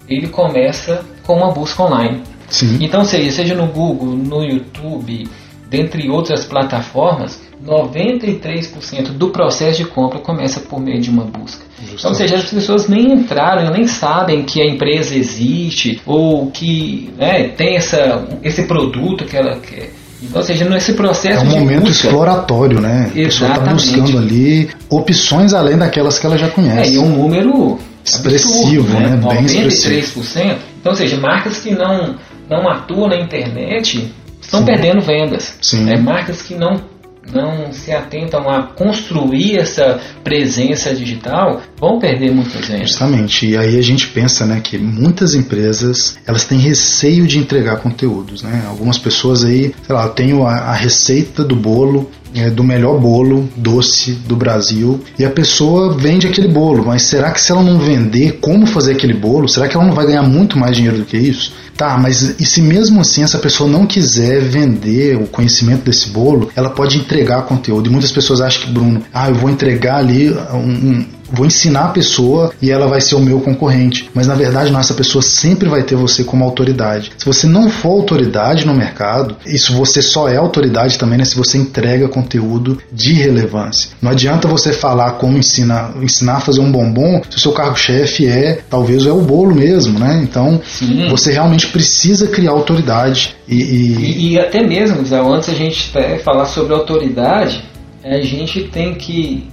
ele 0.08 0.28
começa 0.28 1.04
com 1.22 1.36
uma 1.36 1.52
busca 1.52 1.82
online. 1.82 2.22
Sim. 2.48 2.78
Então, 2.80 3.04
seja, 3.04 3.30
seja 3.30 3.54
no 3.54 3.66
Google, 3.66 4.08
no 4.08 4.44
YouTube, 4.44 5.26
dentre 5.70 6.10
outras 6.10 6.44
plataformas, 6.44 7.40
93% 7.64 9.10
do 9.12 9.28
processo 9.28 9.78
de 9.78 9.84
compra 9.84 10.18
começa 10.18 10.60
por 10.60 10.80
meio 10.80 11.00
de 11.00 11.10
uma 11.10 11.24
busca. 11.24 11.64
Justamente. 11.78 11.98
Então, 11.98 12.10
ou 12.10 12.16
seja, 12.16 12.36
as 12.36 12.50
pessoas 12.50 12.88
nem 12.88 13.12
entraram, 13.12 13.70
nem 13.70 13.86
sabem 13.86 14.42
que 14.42 14.60
a 14.60 14.66
empresa 14.66 15.14
existe 15.14 16.00
ou 16.04 16.50
que 16.50 17.12
né, 17.16 17.48
tem 17.48 17.76
essa, 17.76 18.26
esse 18.42 18.64
produto 18.64 19.24
que 19.24 19.36
ela 19.36 19.56
quer. 19.58 19.92
Então, 20.22 20.40
ou 20.40 20.46
seja, 20.46 20.64
nesse 20.68 20.92
processo 20.92 21.44
É 21.44 21.48
um 21.48 21.48
de 21.48 21.58
momento 21.58 21.80
busca, 21.82 22.06
exploratório, 22.06 22.80
né? 22.80 23.08
A 23.10 23.12
pessoa 23.12 23.50
está 23.50 23.72
buscando 23.72 24.18
ali 24.18 24.70
opções 24.88 25.52
além 25.52 25.76
daquelas 25.76 26.18
que 26.18 26.26
ela 26.26 26.38
já 26.38 26.48
conhece. 26.48 26.92
É, 26.92 26.94
e 26.94 26.98
um 26.98 27.08
número 27.08 27.78
expressivo, 28.04 28.82
absurdo, 28.82 29.00
né? 29.00 29.08
né? 29.08 29.16
Bem 29.16 29.44
93%. 29.44 29.66
expressivo. 29.66 30.56
Então, 30.80 30.92
ou 30.92 30.96
seja, 30.96 31.16
marcas 31.16 31.58
que 31.58 31.72
não, 31.72 32.16
não 32.48 32.68
atuam 32.68 33.08
na 33.08 33.16
internet 33.16 34.12
estão 34.40 34.60
Sim. 34.60 34.66
perdendo 34.66 35.00
vendas. 35.00 35.56
Sim. 35.60 35.90
É, 35.90 35.98
marcas 35.98 36.42
que 36.42 36.54
não 36.54 36.91
não 37.32 37.72
se 37.72 37.92
atentam 37.92 38.48
a 38.48 38.64
construir 38.64 39.58
essa 39.58 40.00
presença 40.24 40.94
digital 40.94 41.60
vão 41.82 41.98
perder 41.98 42.32
muitas 42.32 42.68
vendas. 42.68 42.90
Justamente. 42.90 43.44
E 43.44 43.56
aí 43.56 43.76
a 43.76 43.82
gente 43.82 44.06
pensa, 44.06 44.46
né, 44.46 44.60
que 44.62 44.78
muitas 44.78 45.34
empresas 45.34 46.16
elas 46.24 46.44
têm 46.44 46.58
receio 46.60 47.26
de 47.26 47.38
entregar 47.38 47.78
conteúdos, 47.78 48.44
né? 48.44 48.64
Algumas 48.68 48.98
pessoas 48.98 49.42
aí, 49.42 49.74
sei 49.84 49.94
lá, 49.94 50.04
eu 50.04 50.10
tenho 50.10 50.46
a, 50.46 50.52
a 50.52 50.74
receita 50.74 51.42
do 51.42 51.56
bolo 51.56 52.08
é, 52.34 52.48
do 52.48 52.62
melhor 52.62 52.98
bolo 52.98 53.48
doce 53.56 54.12
do 54.12 54.36
Brasil 54.36 55.00
e 55.18 55.24
a 55.24 55.30
pessoa 55.30 55.94
vende 55.94 56.26
aquele 56.26 56.48
bolo, 56.48 56.84
mas 56.86 57.02
será 57.02 57.30
que 57.30 57.40
se 57.40 57.52
ela 57.52 57.62
não 57.62 57.78
vender 57.78 58.38
como 58.40 58.64
fazer 58.64 58.92
aquele 58.92 59.12
bolo, 59.12 59.48
será 59.48 59.68
que 59.68 59.76
ela 59.76 59.84
não 59.84 59.92
vai 59.92 60.06
ganhar 60.06 60.22
muito 60.22 60.58
mais 60.58 60.76
dinheiro 60.76 60.98
do 60.98 61.04
que 61.04 61.16
isso? 61.16 61.52
Tá, 61.76 61.98
mas 61.98 62.38
e 62.38 62.44
se 62.46 62.60
mesmo 62.60 63.00
assim 63.00 63.22
essa 63.22 63.38
pessoa 63.38 63.68
não 63.68 63.86
quiser 63.86 64.40
vender 64.40 65.16
o 65.16 65.26
conhecimento 65.26 65.84
desse 65.84 66.10
bolo, 66.10 66.50
ela 66.54 66.70
pode 66.70 66.96
entregar 66.96 67.42
conteúdo. 67.42 67.88
E 67.88 67.92
muitas 67.92 68.12
pessoas 68.12 68.40
acham 68.40 68.62
que, 68.62 68.70
Bruno, 68.70 69.02
ah, 69.12 69.28
eu 69.28 69.34
vou 69.34 69.50
entregar 69.50 69.96
ali 69.96 70.30
um, 70.30 70.90
um 70.90 71.06
vou 71.32 71.46
ensinar 71.46 71.86
a 71.86 71.88
pessoa 71.88 72.52
e 72.60 72.70
ela 72.70 72.86
vai 72.86 73.00
ser 73.00 73.14
o 73.14 73.20
meu 73.20 73.40
concorrente. 73.40 74.08
Mas 74.14 74.26
na 74.26 74.34
verdade, 74.34 74.70
não, 74.70 74.80
essa 74.80 74.94
pessoa 74.94 75.22
sempre 75.22 75.68
vai 75.68 75.82
ter 75.82 75.96
você 75.96 76.22
como 76.22 76.44
autoridade. 76.44 77.12
Se 77.16 77.24
você 77.24 77.46
não 77.46 77.70
for 77.70 77.90
autoridade 77.90 78.66
no 78.66 78.74
mercado, 78.74 79.36
isso 79.46 79.72
você 79.72 80.02
só 80.02 80.28
é 80.28 80.36
autoridade 80.36 80.98
também 80.98 81.18
né, 81.18 81.24
se 81.24 81.36
você 81.36 81.58
entrega 81.58 82.08
conteúdo 82.08 82.78
de 82.92 83.14
relevância. 83.14 83.90
Não 84.00 84.10
adianta 84.10 84.46
você 84.46 84.72
falar 84.72 85.12
como 85.12 85.38
ensinar, 85.38 85.94
ensinar 86.02 86.36
a 86.36 86.40
fazer 86.40 86.60
um 86.60 86.70
bombom 86.70 87.22
se 87.30 87.36
o 87.36 87.40
seu 87.40 87.52
cargo-chefe 87.52 88.26
é, 88.26 88.60
talvez, 88.68 89.06
é 89.06 89.12
o 89.12 89.20
bolo 89.20 89.54
mesmo, 89.54 89.98
né? 89.98 90.20
Então, 90.22 90.60
Sim. 90.64 91.08
você 91.08 91.32
realmente 91.32 91.68
precisa 91.68 92.26
criar 92.26 92.52
autoridade. 92.52 93.34
E, 93.48 93.54
e... 93.54 93.92
E, 93.92 94.32
e 94.32 94.38
até 94.38 94.66
mesmo, 94.66 95.04
Zé, 95.04 95.20
antes 95.20 95.48
a 95.48 95.54
gente 95.54 95.90
falar 96.24 96.46
sobre 96.46 96.74
autoridade, 96.74 97.62
a 98.04 98.20
gente 98.20 98.62
tem 98.64 98.94
que 98.94 99.51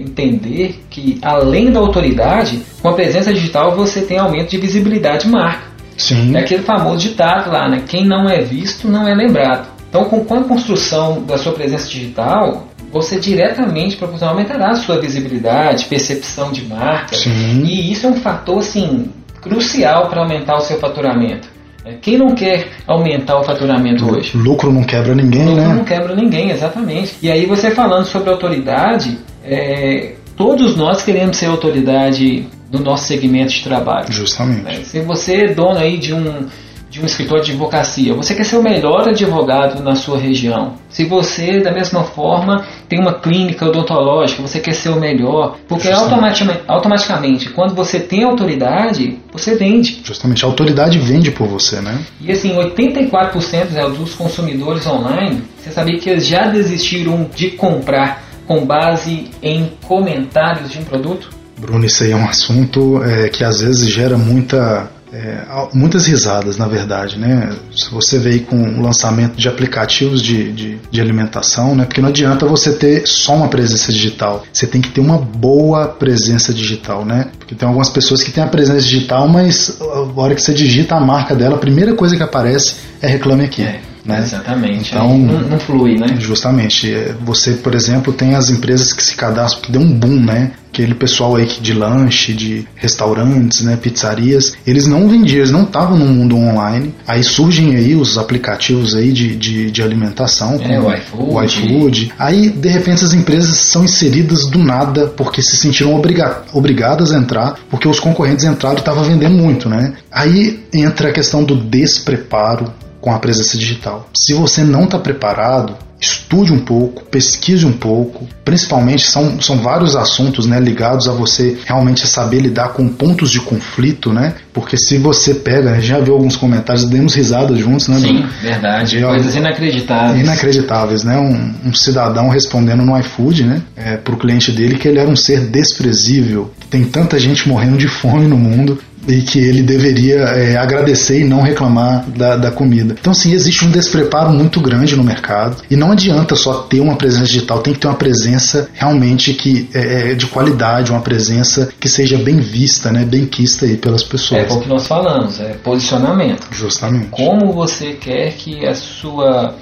entender 0.00 0.84
que 0.90 1.18
além 1.22 1.70
da 1.70 1.80
autoridade, 1.80 2.62
com 2.80 2.88
a 2.88 2.92
presença 2.92 3.32
digital 3.32 3.74
você 3.74 4.02
tem 4.02 4.18
aumento 4.18 4.50
de 4.50 4.58
visibilidade 4.58 5.24
de 5.24 5.30
marca. 5.30 5.74
Sim. 5.96 6.34
É 6.36 6.40
aquele 6.40 6.62
famoso 6.62 6.98
ditado 6.98 7.50
lá, 7.50 7.68
né? 7.68 7.82
Quem 7.86 8.04
não 8.04 8.28
é 8.28 8.40
visto 8.40 8.88
não 8.88 9.06
é 9.06 9.14
lembrado. 9.14 9.68
Então, 9.88 10.04
com, 10.06 10.34
a 10.34 10.42
construção 10.42 11.22
da 11.22 11.38
sua 11.38 11.52
presença 11.52 11.88
digital, 11.88 12.66
você 12.90 13.18
diretamente 13.18 13.96
proporcional 13.96 14.34
aumentará 14.34 14.70
a 14.70 14.74
sua 14.74 15.00
visibilidade, 15.00 15.84
percepção 15.84 16.50
de 16.50 16.64
marca. 16.64 17.14
Sim. 17.14 17.62
E 17.64 17.92
isso 17.92 18.06
é 18.06 18.10
um 18.10 18.16
fator 18.16 18.58
assim 18.58 19.08
crucial 19.40 20.08
para 20.08 20.20
aumentar 20.20 20.56
o 20.56 20.60
seu 20.60 20.80
faturamento. 20.80 21.48
É, 21.84 21.92
quem 22.00 22.16
não 22.16 22.34
quer 22.34 22.68
aumentar 22.86 23.38
o 23.38 23.44
faturamento 23.44 24.10
hoje? 24.10 24.36
Lucro 24.36 24.72
não 24.72 24.82
quebra 24.82 25.14
ninguém, 25.14 25.44
Lucro 25.44 25.62
né? 25.62 25.74
não 25.74 25.84
quebra 25.84 26.16
ninguém, 26.16 26.50
exatamente. 26.50 27.14
E 27.22 27.30
aí 27.30 27.44
você 27.44 27.70
falando 27.70 28.06
sobre 28.06 28.30
autoridade, 28.30 29.18
é, 29.44 30.14
todos 30.36 30.76
nós 30.76 31.02
queremos 31.02 31.36
ser 31.36 31.46
autoridade 31.46 32.46
no 32.70 32.80
nosso 32.80 33.04
segmento 33.04 33.52
de 33.52 33.62
trabalho. 33.62 34.12
Justamente. 34.12 34.62
né? 34.62 34.80
Se 34.84 35.00
você 35.00 35.44
é 35.44 35.54
dono 35.54 35.78
aí 35.78 35.96
de 35.96 36.12
um, 36.12 36.46
de 36.90 37.00
um 37.00 37.06
escritório 37.06 37.44
de 37.44 37.52
advocacia, 37.52 38.14
você 38.14 38.34
quer 38.34 38.44
ser 38.44 38.56
o 38.56 38.62
melhor 38.62 39.08
advogado 39.08 39.82
na 39.82 39.94
sua 39.94 40.18
região. 40.18 40.74
Se 40.88 41.04
você, 41.04 41.60
da 41.60 41.72
mesma 41.72 42.04
forma, 42.04 42.64
tem 42.88 43.00
uma 43.00 43.14
clínica 43.14 43.66
odontológica, 43.66 44.42
você 44.42 44.58
quer 44.60 44.74
ser 44.74 44.88
o 44.88 44.98
melhor, 44.98 45.56
porque 45.68 45.88
automaticamente, 45.88 46.62
automaticamente, 46.66 47.50
quando 47.50 47.74
você 47.74 48.00
tem 48.00 48.24
autoridade, 48.24 49.18
você 49.32 49.54
vende. 49.56 50.00
Justamente. 50.04 50.44
A 50.44 50.48
autoridade 50.48 50.98
vende 50.98 51.30
por 51.30 51.46
você, 51.46 51.80
né? 51.80 51.98
E 52.20 52.32
assim, 52.32 52.54
84% 52.56 53.70
né, 53.70 53.88
dos 53.88 54.14
consumidores 54.14 54.86
online, 54.86 55.42
você 55.58 55.70
sabia 55.70 55.98
que 55.98 56.10
eles 56.10 56.26
já 56.26 56.46
desistiram 56.46 57.28
de 57.34 57.50
comprar 57.52 58.23
com 58.46 58.64
base 58.64 59.30
em 59.42 59.72
comentários 59.86 60.70
de 60.70 60.78
um 60.78 60.84
produto? 60.84 61.30
Bruno, 61.58 61.84
isso 61.84 62.02
aí 62.04 62.12
é 62.12 62.16
um 62.16 62.26
assunto 62.26 63.02
é, 63.02 63.28
que 63.28 63.44
às 63.44 63.60
vezes 63.60 63.88
gera 63.88 64.18
muita, 64.18 64.90
é, 65.12 65.38
muitas 65.72 66.06
risadas, 66.06 66.58
na 66.58 66.66
verdade, 66.66 67.18
né? 67.18 67.50
Se 67.74 67.90
você 67.90 68.18
vê 68.18 68.40
com 68.40 68.56
o 68.56 68.82
lançamento 68.82 69.36
de 69.36 69.48
aplicativos 69.48 70.20
de, 70.20 70.52
de, 70.52 70.78
de 70.90 71.00
alimentação, 71.00 71.74
né? 71.74 71.84
Porque 71.84 72.00
não 72.00 72.08
adianta 72.08 72.44
você 72.44 72.72
ter 72.72 73.06
só 73.06 73.36
uma 73.36 73.48
presença 73.48 73.92
digital, 73.92 74.42
você 74.52 74.66
tem 74.66 74.80
que 74.80 74.90
ter 74.90 75.00
uma 75.00 75.16
boa 75.16 75.86
presença 75.86 76.52
digital, 76.52 77.04
né? 77.04 77.28
Porque 77.38 77.54
tem 77.54 77.66
algumas 77.66 77.88
pessoas 77.88 78.22
que 78.22 78.32
têm 78.32 78.42
a 78.42 78.48
presença 78.48 78.80
digital, 78.80 79.28
mas 79.28 79.78
a 79.80 80.20
hora 80.20 80.34
que 80.34 80.42
você 80.42 80.52
digita 80.52 80.96
a 80.96 81.00
marca 81.00 81.34
dela, 81.34 81.54
a 81.54 81.58
primeira 81.58 81.94
coisa 81.94 82.16
que 82.16 82.22
aparece 82.22 82.76
é 83.00 83.06
reclame 83.06 83.44
aqui. 83.44 83.62
Né? 84.04 84.20
Exatamente. 84.20 84.90
Então- 84.94 85.18
não, 85.18 85.40
não 85.40 85.58
flui, 85.58 85.96
né? 85.98 86.16
Justamente. 86.18 86.92
É, 86.92 87.14
Você, 87.24 87.52
por 87.52 87.74
exemplo, 87.74 88.12
tem 88.12 88.34
as 88.34 88.50
empresas 88.50 88.92
que 88.92 89.02
se 89.02 89.14
cadastram, 89.16 89.62
que 89.62 89.72
deu 89.72 89.80
um 89.80 89.92
boom, 89.92 90.20
né? 90.22 90.52
Aquele 90.72 90.94
pessoal 90.94 91.36
aí 91.36 91.46
que 91.46 91.60
de 91.60 91.72
lanche, 91.72 92.32
de 92.34 92.66
restaurantes, 92.74 93.62
né, 93.62 93.76
pizzarias, 93.80 94.56
eles 94.66 94.88
não 94.88 95.08
vendiam, 95.08 95.38
eles 95.38 95.52
não 95.52 95.62
estavam 95.62 95.96
no 95.96 96.04
mundo 96.06 96.36
online. 96.36 96.92
Aí 97.06 97.22
surgem 97.22 97.76
aí 97.76 97.94
os 97.94 98.18
aplicativos 98.18 98.92
aí 98.96 99.12
de, 99.12 99.36
de, 99.36 99.70
de 99.70 99.82
alimentação, 99.82 100.54
É, 100.54 100.58
como 100.58 100.88
o 100.88 100.92
iFood. 100.94 101.30
o 101.32 101.42
iFood. 101.44 102.12
Aí, 102.18 102.50
de 102.50 102.68
repente, 102.68 103.04
as 103.04 103.12
empresas 103.14 103.56
são 103.56 103.84
inseridas 103.84 104.46
do 104.46 104.58
nada 104.58 105.06
porque 105.06 105.40
se 105.42 105.56
sentiram 105.56 105.94
obriga 105.94 106.42
obrigadas 106.52 107.12
a 107.12 107.18
entrar, 107.18 107.54
porque 107.70 107.86
os 107.86 108.00
concorrentes 108.00 108.44
entraram 108.44 108.76
e 108.76 108.80
estavam 108.80 109.04
vendendo 109.04 109.36
muito, 109.36 109.68
né? 109.68 109.92
Aí 110.10 110.58
entra 110.72 111.10
a 111.10 111.12
questão 111.12 111.44
do 111.44 111.54
despreparo 111.54 112.72
com 113.04 113.12
a 113.14 113.18
presença 113.18 113.58
digital. 113.58 114.08
Se 114.14 114.32
você 114.32 114.64
não 114.64 114.84
está 114.84 114.98
preparado, 114.98 115.76
estude 116.00 116.54
um 116.54 116.58
pouco, 116.58 117.04
pesquise 117.04 117.66
um 117.66 117.72
pouco. 117.72 118.26
Principalmente 118.42 119.06
são, 119.06 119.38
são 119.42 119.58
vários 119.58 119.94
assuntos 119.94 120.46
né, 120.46 120.58
ligados 120.58 121.06
a 121.06 121.12
você 121.12 121.58
realmente 121.66 122.06
saber 122.06 122.40
lidar 122.40 122.70
com 122.70 122.88
pontos 122.88 123.30
de 123.30 123.40
conflito, 123.40 124.10
né? 124.10 124.32
Porque 124.54 124.78
se 124.78 124.96
você 124.96 125.34
pega, 125.34 125.78
já 125.82 126.00
viu 126.00 126.14
alguns 126.14 126.34
comentários, 126.34 126.86
demos 126.86 127.14
risada 127.14 127.54
juntos, 127.56 127.88
né? 127.88 128.00
Sim, 128.00 128.24
verdade. 128.40 128.96
Eu- 128.98 129.08
Coisas 129.08 129.34
inacreditáveis. 129.34 130.20
inacreditáveis, 130.22 131.04
né? 131.04 131.18
Um, 131.18 131.68
um 131.68 131.74
cidadão 131.74 132.30
respondendo 132.30 132.84
no 132.86 132.98
iFood, 132.98 133.44
né? 133.44 133.60
É, 133.76 133.96
pro 133.98 134.16
cliente 134.16 134.50
dele 134.50 134.76
que 134.78 134.88
ele 134.88 134.98
era 134.98 135.10
um 135.10 135.16
ser 135.16 135.40
desprezível, 135.40 136.50
que 136.58 136.68
tem 136.68 136.84
tanta 136.84 137.18
gente 137.18 137.46
morrendo 137.48 137.76
de 137.76 137.86
fome 137.86 138.26
no 138.26 138.36
mundo 138.38 138.78
e 139.06 139.22
que 139.22 139.38
ele 139.38 139.62
deveria 139.62 140.16
é, 140.20 140.56
agradecer 140.56 141.20
e 141.20 141.24
não 141.24 141.42
reclamar 141.42 142.04
da, 142.10 142.36
da 142.36 142.50
comida. 142.50 142.94
Então, 142.98 143.14
sim, 143.14 143.32
existe 143.32 143.64
um 143.64 143.70
despreparo 143.70 144.30
muito 144.30 144.60
grande 144.60 144.96
no 144.96 145.04
mercado 145.04 145.62
e 145.70 145.76
não 145.76 145.92
adianta 145.92 146.34
só 146.36 146.62
ter 146.62 146.80
uma 146.80 146.96
presença 146.96 147.24
digital, 147.24 147.60
tem 147.60 147.74
que 147.74 147.80
ter 147.80 147.86
uma 147.86 147.96
presença 147.96 148.68
realmente 148.72 149.34
que 149.34 149.68
é, 149.74 150.12
é 150.12 150.14
de 150.14 150.26
qualidade, 150.26 150.90
uma 150.90 151.00
presença 151.00 151.72
que 151.78 151.88
seja 151.88 152.16
bem 152.18 152.36
vista, 152.40 152.90
né? 152.90 153.04
Bem 153.04 153.26
quista 153.26 153.66
aí 153.66 153.76
pelas 153.76 154.02
É 154.02 154.06
pessoas. 154.06 154.52
o 154.52 154.60
que 154.60 154.68
nós 154.68 154.86
falamos, 154.86 155.40
é 155.40 155.54
posicionamento. 155.54 156.46
Justamente. 156.50 157.08
Como 157.10 157.52
você 157.52 157.92
quer 157.92 158.32
que 158.32 158.66
a 158.66 158.74
sua 158.74 159.54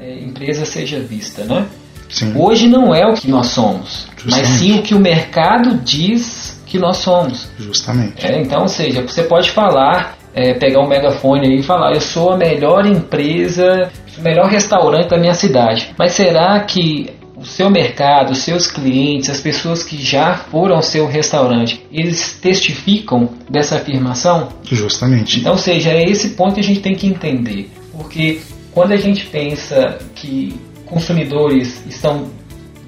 é, 0.00 0.24
empresa 0.24 0.64
seja 0.64 1.00
vista, 1.00 1.44
né? 1.44 1.66
Sim. 2.08 2.32
Hoje 2.34 2.68
não 2.68 2.94
é 2.94 3.06
o 3.06 3.14
que 3.14 3.30
nós 3.30 3.48
somos, 3.48 4.06
mas 4.24 4.36
Justamente. 4.36 4.58
sim 4.58 4.78
o 4.78 4.82
que 4.82 4.94
o 4.94 4.98
mercado 4.98 5.78
diz 5.84 6.47
que 6.68 6.78
nós 6.78 6.98
somos. 6.98 7.48
Justamente. 7.58 8.24
É, 8.24 8.40
então, 8.40 8.62
ou 8.62 8.68
seja, 8.68 9.02
você 9.02 9.22
pode 9.22 9.50
falar, 9.50 10.16
é, 10.34 10.54
pegar 10.54 10.80
um 10.80 10.86
megafone 10.86 11.58
e 11.58 11.62
falar, 11.62 11.94
eu 11.94 12.00
sou 12.00 12.32
a 12.32 12.36
melhor 12.36 12.86
empresa, 12.86 13.90
o 14.16 14.22
melhor 14.22 14.46
restaurante 14.48 15.08
da 15.08 15.18
minha 15.18 15.34
cidade. 15.34 15.94
Mas 15.98 16.12
será 16.12 16.60
que 16.60 17.10
o 17.34 17.44
seu 17.44 17.70
mercado, 17.70 18.32
os 18.32 18.38
seus 18.38 18.66
clientes, 18.66 19.30
as 19.30 19.40
pessoas 19.40 19.82
que 19.82 19.96
já 19.96 20.34
foram 20.34 20.76
ao 20.76 20.82
seu 20.82 21.06
restaurante, 21.06 21.84
eles 21.90 22.38
testificam 22.40 23.30
dessa 23.48 23.76
afirmação? 23.76 24.48
Justamente. 24.64 25.40
Então, 25.40 25.52
ou 25.52 25.58
seja, 25.58 25.90
é 25.90 26.02
esse 26.02 26.30
ponto 26.30 26.54
que 26.54 26.60
a 26.60 26.64
gente 26.64 26.80
tem 26.80 26.94
que 26.94 27.06
entender. 27.06 27.70
Porque 27.92 28.40
quando 28.72 28.92
a 28.92 28.96
gente 28.96 29.26
pensa 29.26 29.98
que 30.14 30.54
consumidores 30.84 31.84
estão 31.86 32.28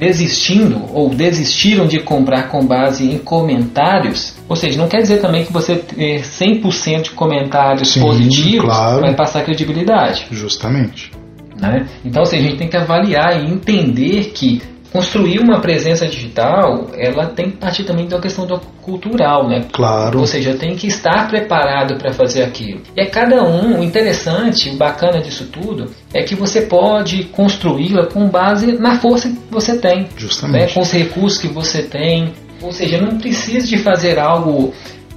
desistindo 0.01 0.83
ou 0.95 1.11
desistiram 1.11 1.87
de 1.87 2.01
comprar 2.01 2.49
com 2.49 2.65
base 2.65 3.05
em 3.05 3.19
comentários, 3.19 4.35
ou 4.49 4.57
seja, 4.57 4.79
não 4.81 4.89
quer 4.89 5.03
dizer 5.03 5.19
também 5.19 5.45
que 5.45 5.53
você 5.53 5.77
ter 5.77 6.23
100% 6.23 7.03
de 7.03 7.11
comentários 7.11 7.93
Sim, 7.93 8.01
positivos 8.01 8.65
claro. 8.65 9.03
vai 9.03 9.15
passar 9.15 9.45
credibilidade. 9.45 10.27
Justamente. 10.31 11.13
Né? 11.61 11.87
Então, 12.03 12.23
assim, 12.23 12.39
a 12.39 12.41
gente 12.41 12.57
tem 12.57 12.69
que 12.69 12.77
avaliar 12.79 13.45
e 13.45 13.53
entender 13.53 14.33
que 14.33 14.63
construir 14.93 15.39
uma 15.39 15.61
presença 15.61 16.07
digital, 16.07 16.91
ela 16.97 17.27
tem 17.27 17.51
que 17.51 17.57
partir 17.57 17.85
também 17.85 18.07
da 18.07 18.21
questão 18.21 18.47
do 18.47 18.59
cultural, 18.83 19.49
né? 19.49 19.65
Claro. 19.73 20.19
Ou 20.19 20.27
seja, 20.27 20.55
tem 20.55 20.75
que 20.75 20.87
estar 20.87 21.29
preparado 21.29 21.97
para 21.97 22.13
fazer 22.13 22.43
aquilo. 22.43 22.81
E 22.97 23.01
é 23.01 23.07
cada 23.07 23.43
um, 23.43 23.81
o 23.81 23.85
interessante, 23.85 24.71
o 24.71 24.77
bacana 24.77 25.21
disso 25.21 25.47
tudo, 25.47 25.91
é 26.13 26.23
que 26.23 26.35
você 26.35 26.63
pode 26.63 27.25
construí-la 27.25 28.07
com 28.07 28.29
base 28.29 28.73
na 28.73 28.99
força 28.99 29.29
que 29.29 29.39
você 29.51 29.79
tem, 29.79 30.01
né? 30.01 30.09
Justamente. 30.17 30.75
com 30.75 30.81
os 30.81 30.93
recursos 30.93 31.39
que 31.39 31.49
você 31.49 31.83
tem. 31.83 32.33
Ou 32.61 32.73
seja, 32.73 33.01
não 33.01 33.19
precisa 33.19 33.67
de 33.67 33.79
fazer 33.79 34.19
algo 34.19 34.75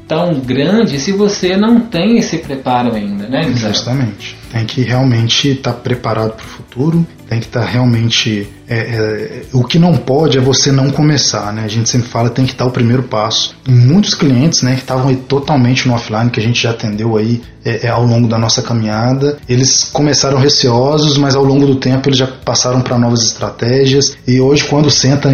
tão 0.07 0.39
grande 0.39 0.99
se 0.99 1.11
você 1.11 1.57
não 1.57 1.79
tem 1.79 2.17
esse 2.17 2.37
preparo 2.37 2.95
ainda, 2.95 3.27
né? 3.27 3.41
Misael? 3.45 3.73
Tem 4.53 4.65
que 4.65 4.81
realmente 4.81 5.49
estar 5.49 5.73
preparado 5.73 6.31
para 6.35 6.45
o 6.45 6.47
futuro, 6.47 7.05
tem 7.27 7.39
que 7.39 7.47
estar 7.47 7.65
realmente. 7.65 8.47
é, 8.69 8.75
é, 8.77 9.41
o 9.51 9.63
que 9.63 9.77
não 9.77 9.95
pode 9.97 10.37
é 10.37 10.41
você 10.41 10.71
não 10.71 10.89
começar, 10.89 11.51
né? 11.51 11.63
A 11.65 11.67
gente 11.67 11.89
sempre 11.89 12.07
fala 12.07 12.29
tem 12.29 12.45
que 12.45 12.55
dar 12.55 12.65
o 12.65 12.71
primeiro 12.71 13.03
passo. 13.03 13.55
E 13.67 13.71
muitos 13.71 14.13
clientes, 14.13 14.61
né, 14.61 14.75
que 14.75 14.81
estavam 14.81 15.13
totalmente 15.15 15.87
no 15.87 15.93
offline, 15.95 16.29
que 16.29 16.39
a 16.39 16.43
gente 16.43 16.61
já 16.63 16.69
atendeu 16.71 17.17
aí 17.17 17.41
é, 17.65 17.87
é, 17.87 17.89
ao 17.89 18.05
longo 18.05 18.27
da 18.27 18.37
nossa 18.37 18.61
caminhada, 18.61 19.37
eles 19.49 19.85
começaram 19.91 20.37
receosos, 20.37 21.17
mas 21.17 21.33
ao 21.35 21.43
longo 21.43 21.65
do 21.65 21.75
tempo 21.75 22.07
eles 22.09 22.17
já 22.19 22.27
passaram 22.27 22.81
para 22.81 22.97
novas 22.97 23.23
estratégias. 23.23 24.15
E 24.27 24.39
hoje, 24.39 24.63
quando 24.65 24.89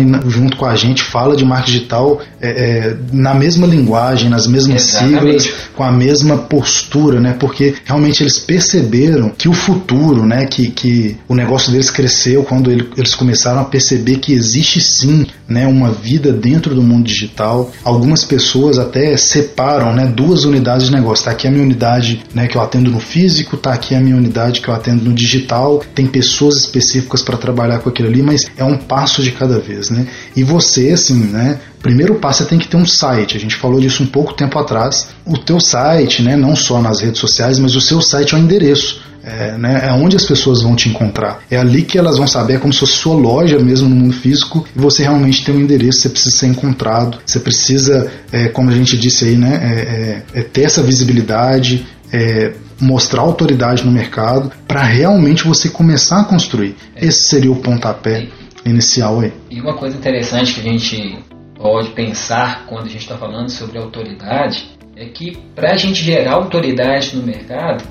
na- 0.05 0.21
junto 0.27 0.55
com 0.57 0.65
a 0.65 0.75
gente, 0.75 1.01
fala 1.03 1.35
de 1.35 1.43
marketing 1.45 1.71
digital 1.71 2.21
é, 2.41 2.49
é, 2.49 2.97
na 3.11 3.33
mesma 3.33 3.65
linguagem, 3.67 4.29
nas 4.29 4.47
mesmas 4.47 4.87
Exatamente. 4.89 5.43
siglas, 5.43 5.49
com 5.75 5.83
a 5.83 5.91
mesma 5.91 6.37
postura, 6.37 7.19
né? 7.19 7.35
Porque 7.39 7.75
realmente 7.85 8.23
eles 8.23 8.37
perceberam 8.39 9.08
que 9.37 9.47
o 9.49 9.53
futuro, 9.53 10.25
né? 10.25 10.45
Que, 10.45 10.69
que 10.69 11.17
o 11.27 11.35
negócio 11.35 11.71
deles 11.71 11.89
cresceu 11.89 12.43
quando 12.43 12.71
ele- 12.71 12.87
eles 12.97 13.15
começaram 13.15 13.61
a 13.61 13.65
perceber 13.65 14.17
que 14.17 14.33
existe 14.33 14.79
sim, 14.81 15.25
né? 15.47 15.67
Uma 15.67 15.91
vida 15.91 16.31
dentro 16.31 16.73
do 16.75 16.81
mundo 16.81 17.05
digital. 17.05 17.71
Algumas 17.83 18.23
pessoas 18.23 18.77
até 18.77 19.15
separam, 19.17 19.93
né? 19.93 20.05
Duas 20.07 20.43
unidades 20.43 20.87
de 20.87 20.93
negócio. 20.93 21.25
Tá 21.25 21.31
aqui 21.31 21.47
a 21.47 21.51
minha 21.51 21.63
unidade, 21.63 22.21
né? 22.33 22.47
Que 22.47 22.57
eu 22.57 22.61
atendo 22.61 22.89
no 22.91 22.99
físico, 22.99 23.57
tá 23.57 23.73
aqui 23.73 23.95
a 23.95 23.99
minha 23.99 24.15
unidade 24.15 24.61
que 24.61 24.67
eu 24.67 24.73
atendo 24.73 25.03
no 25.05 25.13
digital. 25.13 25.83
Tem 25.95 26.05
pessoas 26.05 26.57
específicas 26.57 27.21
para 27.21 27.37
trabalhar 27.37 27.79
com 27.79 27.89
aquilo 27.89 28.07
ali, 28.07 28.21
mas 28.21 28.47
é 28.57 28.63
um 28.63 28.77
passo 28.77 29.21
de 29.23 29.31
cada 29.31 29.59
vez, 29.59 29.89
né? 29.89 30.07
E 30.35 30.43
você, 30.43 30.89
assim, 30.89 31.15
né? 31.15 31.59
Primeiro 31.81 32.15
passo 32.15 32.43
é 32.43 32.45
tem 32.45 32.59
que 32.59 32.67
ter 32.67 32.77
um 32.77 32.85
site. 32.85 33.37
A 33.37 33.39
gente 33.39 33.55
falou 33.55 33.79
disso 33.79 34.03
um 34.03 34.07
pouco 34.07 34.33
tempo 34.33 34.57
atrás. 34.59 35.07
O 35.25 35.37
teu 35.37 35.59
site, 35.59 36.21
né, 36.21 36.35
não 36.35 36.55
só 36.55 36.81
nas 36.81 36.99
redes 36.99 37.19
sociais, 37.19 37.57
mas 37.59 37.75
o 37.75 37.81
seu 37.81 38.01
site 38.01 38.35
é 38.35 38.37
o 38.37 38.41
endereço. 38.41 39.01
É, 39.21 39.57
né, 39.57 39.81
é 39.85 39.91
onde 39.91 40.15
as 40.15 40.25
pessoas 40.25 40.61
vão 40.61 40.75
te 40.75 40.89
encontrar. 40.89 41.43
É 41.51 41.57
ali 41.57 41.83
que 41.83 41.97
elas 41.97 42.17
vão 42.17 42.25
saber, 42.25 42.53
é 42.53 42.57
como 42.57 42.73
se 42.73 42.79
fosse 42.79 42.93
sua 42.93 43.15
loja 43.15 43.59
mesmo 43.59 43.87
no 43.87 43.95
mundo 43.95 44.13
físico, 44.13 44.65
e 44.73 44.79
você 44.79 45.03
realmente 45.03 45.43
tem 45.43 45.53
um 45.53 45.59
endereço, 45.59 45.99
você 46.01 46.09
precisa 46.09 46.37
ser 46.37 46.47
encontrado, 46.47 47.19
você 47.25 47.39
precisa, 47.39 48.09
é, 48.31 48.47
como 48.47 48.69
a 48.69 48.73
gente 48.73 48.97
disse 48.97 49.25
aí, 49.25 49.35
né, 49.35 50.23
é, 50.33 50.37
é, 50.37 50.39
é 50.39 50.41
ter 50.41 50.61
essa 50.63 50.81
visibilidade, 50.81 51.85
é, 52.11 52.53
mostrar 52.79 53.21
autoridade 53.21 53.85
no 53.85 53.91
mercado 53.91 54.51
para 54.67 54.83
realmente 54.83 55.43
você 55.43 55.69
começar 55.69 56.21
a 56.21 56.23
construir. 56.23 56.75
Esse 56.95 57.23
seria 57.23 57.51
o 57.51 57.57
pontapé 57.57 58.27
inicial 58.65 59.19
aí. 59.19 59.33
E 59.49 59.59
uma 59.59 59.75
coisa 59.75 59.97
interessante 59.97 60.53
que 60.53 60.61
a 60.61 60.63
gente 60.63 61.19
pode 61.59 61.89
pensar 61.89 62.65
quando 62.67 62.85
a 62.85 62.89
gente 62.89 63.01
está 63.01 63.17
falando 63.17 63.49
sobre 63.49 63.77
autoridade 63.77 64.65
é 64.95 65.05
que 65.05 65.37
para 65.53 65.73
a 65.73 65.77
gente 65.77 66.01
gerar 66.01 66.33
autoridade 66.33 67.15
no 67.15 67.23
mercado, 67.23 67.83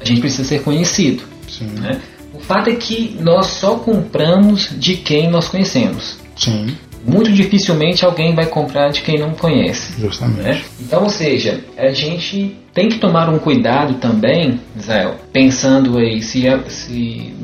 a 0.00 0.04
gente 0.04 0.20
precisa 0.20 0.44
ser 0.48 0.62
conhecido. 0.62 1.22
Né? 1.60 2.00
O 2.32 2.40
fato 2.40 2.70
é 2.70 2.74
que 2.74 3.16
nós 3.20 3.46
só 3.46 3.76
compramos 3.76 4.70
de 4.78 4.96
quem 4.96 5.28
nós 5.28 5.48
conhecemos. 5.48 6.18
Sim. 6.36 6.76
Muito 7.04 7.32
dificilmente 7.32 8.04
alguém 8.04 8.34
vai 8.34 8.46
comprar 8.46 8.90
de 8.90 9.02
quem 9.02 9.18
não 9.18 9.30
conhece. 9.30 10.00
Justamente. 10.00 10.42
Né? 10.42 10.62
Então, 10.80 11.04
ou 11.04 11.08
seja, 11.08 11.64
a 11.76 11.92
gente 11.92 12.56
tem 12.74 12.88
que 12.88 12.98
tomar 12.98 13.28
um 13.28 13.38
cuidado 13.38 13.94
também, 13.94 14.60
Israel, 14.76 15.16
pensando 15.32 15.98
aí 15.98 16.20
se, 16.22 16.42
se 16.68 17.34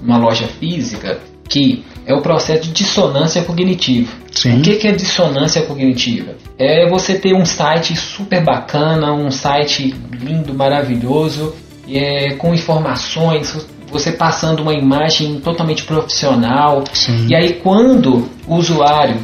numa 0.00 0.18
loja 0.18 0.46
física 0.46 1.18
que 1.50 1.84
é 2.06 2.14
o 2.14 2.22
processo 2.22 2.62
de 2.62 2.70
dissonância 2.70 3.42
cognitiva. 3.42 4.10
Sim. 4.30 4.58
O 4.58 4.62
que 4.62 4.86
é 4.86 4.92
dissonância 4.92 5.62
cognitiva? 5.62 6.36
É 6.56 6.88
você 6.88 7.18
ter 7.18 7.34
um 7.34 7.44
site 7.44 7.94
super 7.96 8.42
bacana, 8.42 9.12
um 9.12 9.30
site 9.30 9.94
lindo, 10.12 10.54
maravilhoso, 10.54 11.54
é, 11.88 12.34
com 12.34 12.54
informações, 12.54 13.66
você 13.90 14.12
passando 14.12 14.62
uma 14.62 14.72
imagem 14.72 15.40
totalmente 15.40 15.82
profissional. 15.82 16.84
Sim. 16.92 17.26
E 17.28 17.34
aí 17.34 17.54
quando 17.54 18.28
o 18.46 18.54
usuário 18.54 19.16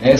né, 0.00 0.14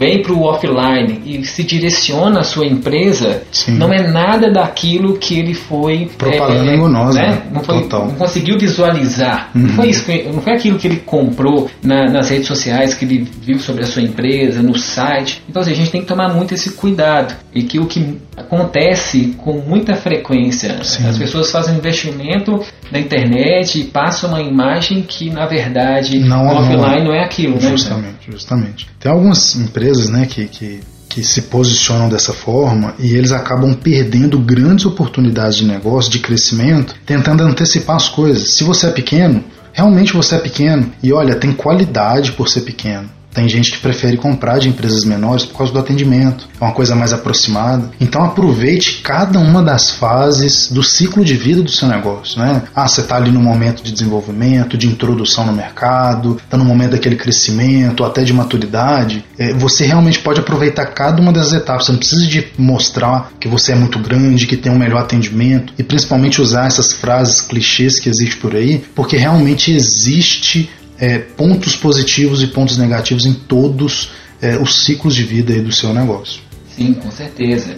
vem 0.00 0.22
para 0.22 0.32
o 0.32 0.44
offline 0.44 1.20
e 1.26 1.44
se 1.44 1.62
direciona 1.62 2.40
à 2.40 2.42
sua 2.42 2.64
empresa, 2.64 3.42
Sim. 3.52 3.72
não 3.72 3.92
é 3.92 4.08
nada 4.08 4.50
daquilo 4.50 5.18
que 5.18 5.38
ele 5.38 5.52
foi 5.52 6.10
propaganda 6.16 6.70
é, 6.70 6.74
enganosa, 6.74 7.20
né? 7.20 7.42
não, 7.52 7.62
foi, 7.62 7.86
não 7.86 8.10
conseguiu 8.12 8.58
visualizar. 8.58 9.50
Uhum. 9.54 9.60
Não 9.60 9.74
foi 9.74 9.88
isso, 9.90 10.04
não 10.32 10.40
foi 10.40 10.54
aquilo 10.54 10.78
que 10.78 10.88
ele 10.88 10.96
comprou 11.04 11.70
na, 11.82 12.06
nas 12.06 12.30
redes 12.30 12.46
sociais, 12.46 12.94
que 12.94 13.04
ele 13.04 13.28
viu 13.42 13.58
sobre 13.58 13.84
a 13.84 13.86
sua 13.86 14.00
empresa, 14.00 14.62
no 14.62 14.78
site. 14.78 15.42
Então 15.46 15.60
assim, 15.60 15.72
a 15.72 15.76
gente 15.76 15.90
tem 15.90 16.00
que 16.00 16.06
tomar 16.06 16.32
muito 16.32 16.54
esse 16.54 16.70
cuidado 16.70 17.34
e 17.54 17.62
que 17.62 17.78
o 17.78 17.84
que 17.84 18.16
acontece 18.34 19.34
com 19.36 19.58
muita 19.58 19.94
frequência, 19.96 20.82
Sim. 20.82 21.06
as 21.06 21.18
pessoas 21.18 21.50
fazem 21.50 21.76
investimento 21.76 22.58
na 22.90 22.98
internet 22.98 23.80
e 23.80 23.84
passam 23.84 24.30
uma 24.30 24.40
imagem 24.40 25.02
que 25.02 25.28
na 25.28 25.44
verdade 25.44 26.18
Não, 26.18 26.44
não 26.44 26.56
offline 26.56 27.00
é. 27.00 27.04
não 27.04 27.12
é 27.12 27.22
aquilo, 27.22 27.56
né? 27.56 27.68
Justamente, 27.68 28.30
justamente. 28.30 28.88
Tem 28.98 29.12
algumas 29.12 29.56
empresas 29.56 29.89
né, 30.08 30.26
que, 30.26 30.46
que, 30.46 30.80
que 31.08 31.24
se 31.24 31.42
posicionam 31.42 32.08
dessa 32.08 32.32
forma 32.32 32.94
e 32.98 33.14
eles 33.14 33.32
acabam 33.32 33.74
perdendo 33.74 34.38
grandes 34.38 34.86
oportunidades 34.86 35.56
de 35.56 35.64
negócio, 35.66 36.10
de 36.10 36.20
crescimento, 36.20 36.94
tentando 37.04 37.42
antecipar 37.42 37.96
as 37.96 38.08
coisas. 38.08 38.50
Se 38.50 38.64
você 38.64 38.86
é 38.86 38.90
pequeno, 38.90 39.44
realmente 39.72 40.12
você 40.12 40.36
é 40.36 40.38
pequeno. 40.38 40.92
E 41.02 41.12
olha, 41.12 41.34
tem 41.34 41.52
qualidade 41.52 42.32
por 42.32 42.48
ser 42.48 42.62
pequeno. 42.62 43.10
Tem 43.32 43.48
gente 43.48 43.72
que 43.72 43.78
prefere 43.78 44.16
comprar 44.16 44.58
de 44.58 44.68
empresas 44.68 45.04
menores 45.04 45.44
por 45.44 45.58
causa 45.58 45.72
do 45.72 45.78
atendimento, 45.78 46.48
é 46.60 46.64
uma 46.64 46.72
coisa 46.72 46.94
mais 46.94 47.12
aproximada. 47.12 47.90
Então 48.00 48.24
aproveite 48.24 49.00
cada 49.02 49.38
uma 49.38 49.62
das 49.62 49.90
fases 49.90 50.70
do 50.70 50.82
ciclo 50.82 51.24
de 51.24 51.34
vida 51.34 51.62
do 51.62 51.70
seu 51.70 51.88
negócio. 51.88 52.40
Né? 52.40 52.62
Ah, 52.74 52.88
você 52.88 53.00
está 53.00 53.16
ali 53.16 53.30
no 53.30 53.40
momento 53.40 53.82
de 53.82 53.92
desenvolvimento, 53.92 54.76
de 54.76 54.86
introdução 54.86 55.46
no 55.46 55.52
mercado, 55.52 56.40
está 56.42 56.56
no 56.56 56.64
momento 56.64 56.92
daquele 56.92 57.16
crescimento, 57.16 58.04
até 58.04 58.22
de 58.22 58.32
maturidade. 58.32 59.24
É, 59.38 59.52
você 59.54 59.84
realmente 59.84 60.18
pode 60.18 60.40
aproveitar 60.40 60.86
cada 60.86 61.20
uma 61.20 61.32
das 61.32 61.52
etapas. 61.52 61.86
Você 61.86 61.92
não 61.92 61.98
precisa 61.98 62.26
de 62.26 62.46
mostrar 62.58 63.32
que 63.38 63.48
você 63.48 63.72
é 63.72 63.74
muito 63.74 63.98
grande, 63.98 64.46
que 64.46 64.56
tem 64.56 64.72
um 64.72 64.78
melhor 64.78 65.00
atendimento 65.00 65.72
e 65.78 65.82
principalmente 65.82 66.40
usar 66.40 66.66
essas 66.66 66.92
frases 66.92 67.40
clichês 67.40 67.98
que 67.98 68.08
existem 68.08 68.40
por 68.40 68.54
aí, 68.54 68.82
porque 68.94 69.16
realmente 69.16 69.72
existe 69.72 70.70
é, 71.00 71.18
pontos 71.18 71.74
positivos 71.76 72.42
e 72.42 72.48
pontos 72.48 72.76
negativos 72.76 73.24
em 73.26 73.32
todos 73.32 74.12
é, 74.42 74.58
os 74.58 74.84
ciclos 74.84 75.14
de 75.14 75.22
vida 75.24 75.60
do 75.62 75.72
seu 75.72 75.92
negócio. 75.94 76.42
Sim, 76.68 76.94
com 76.94 77.10
certeza. 77.10 77.76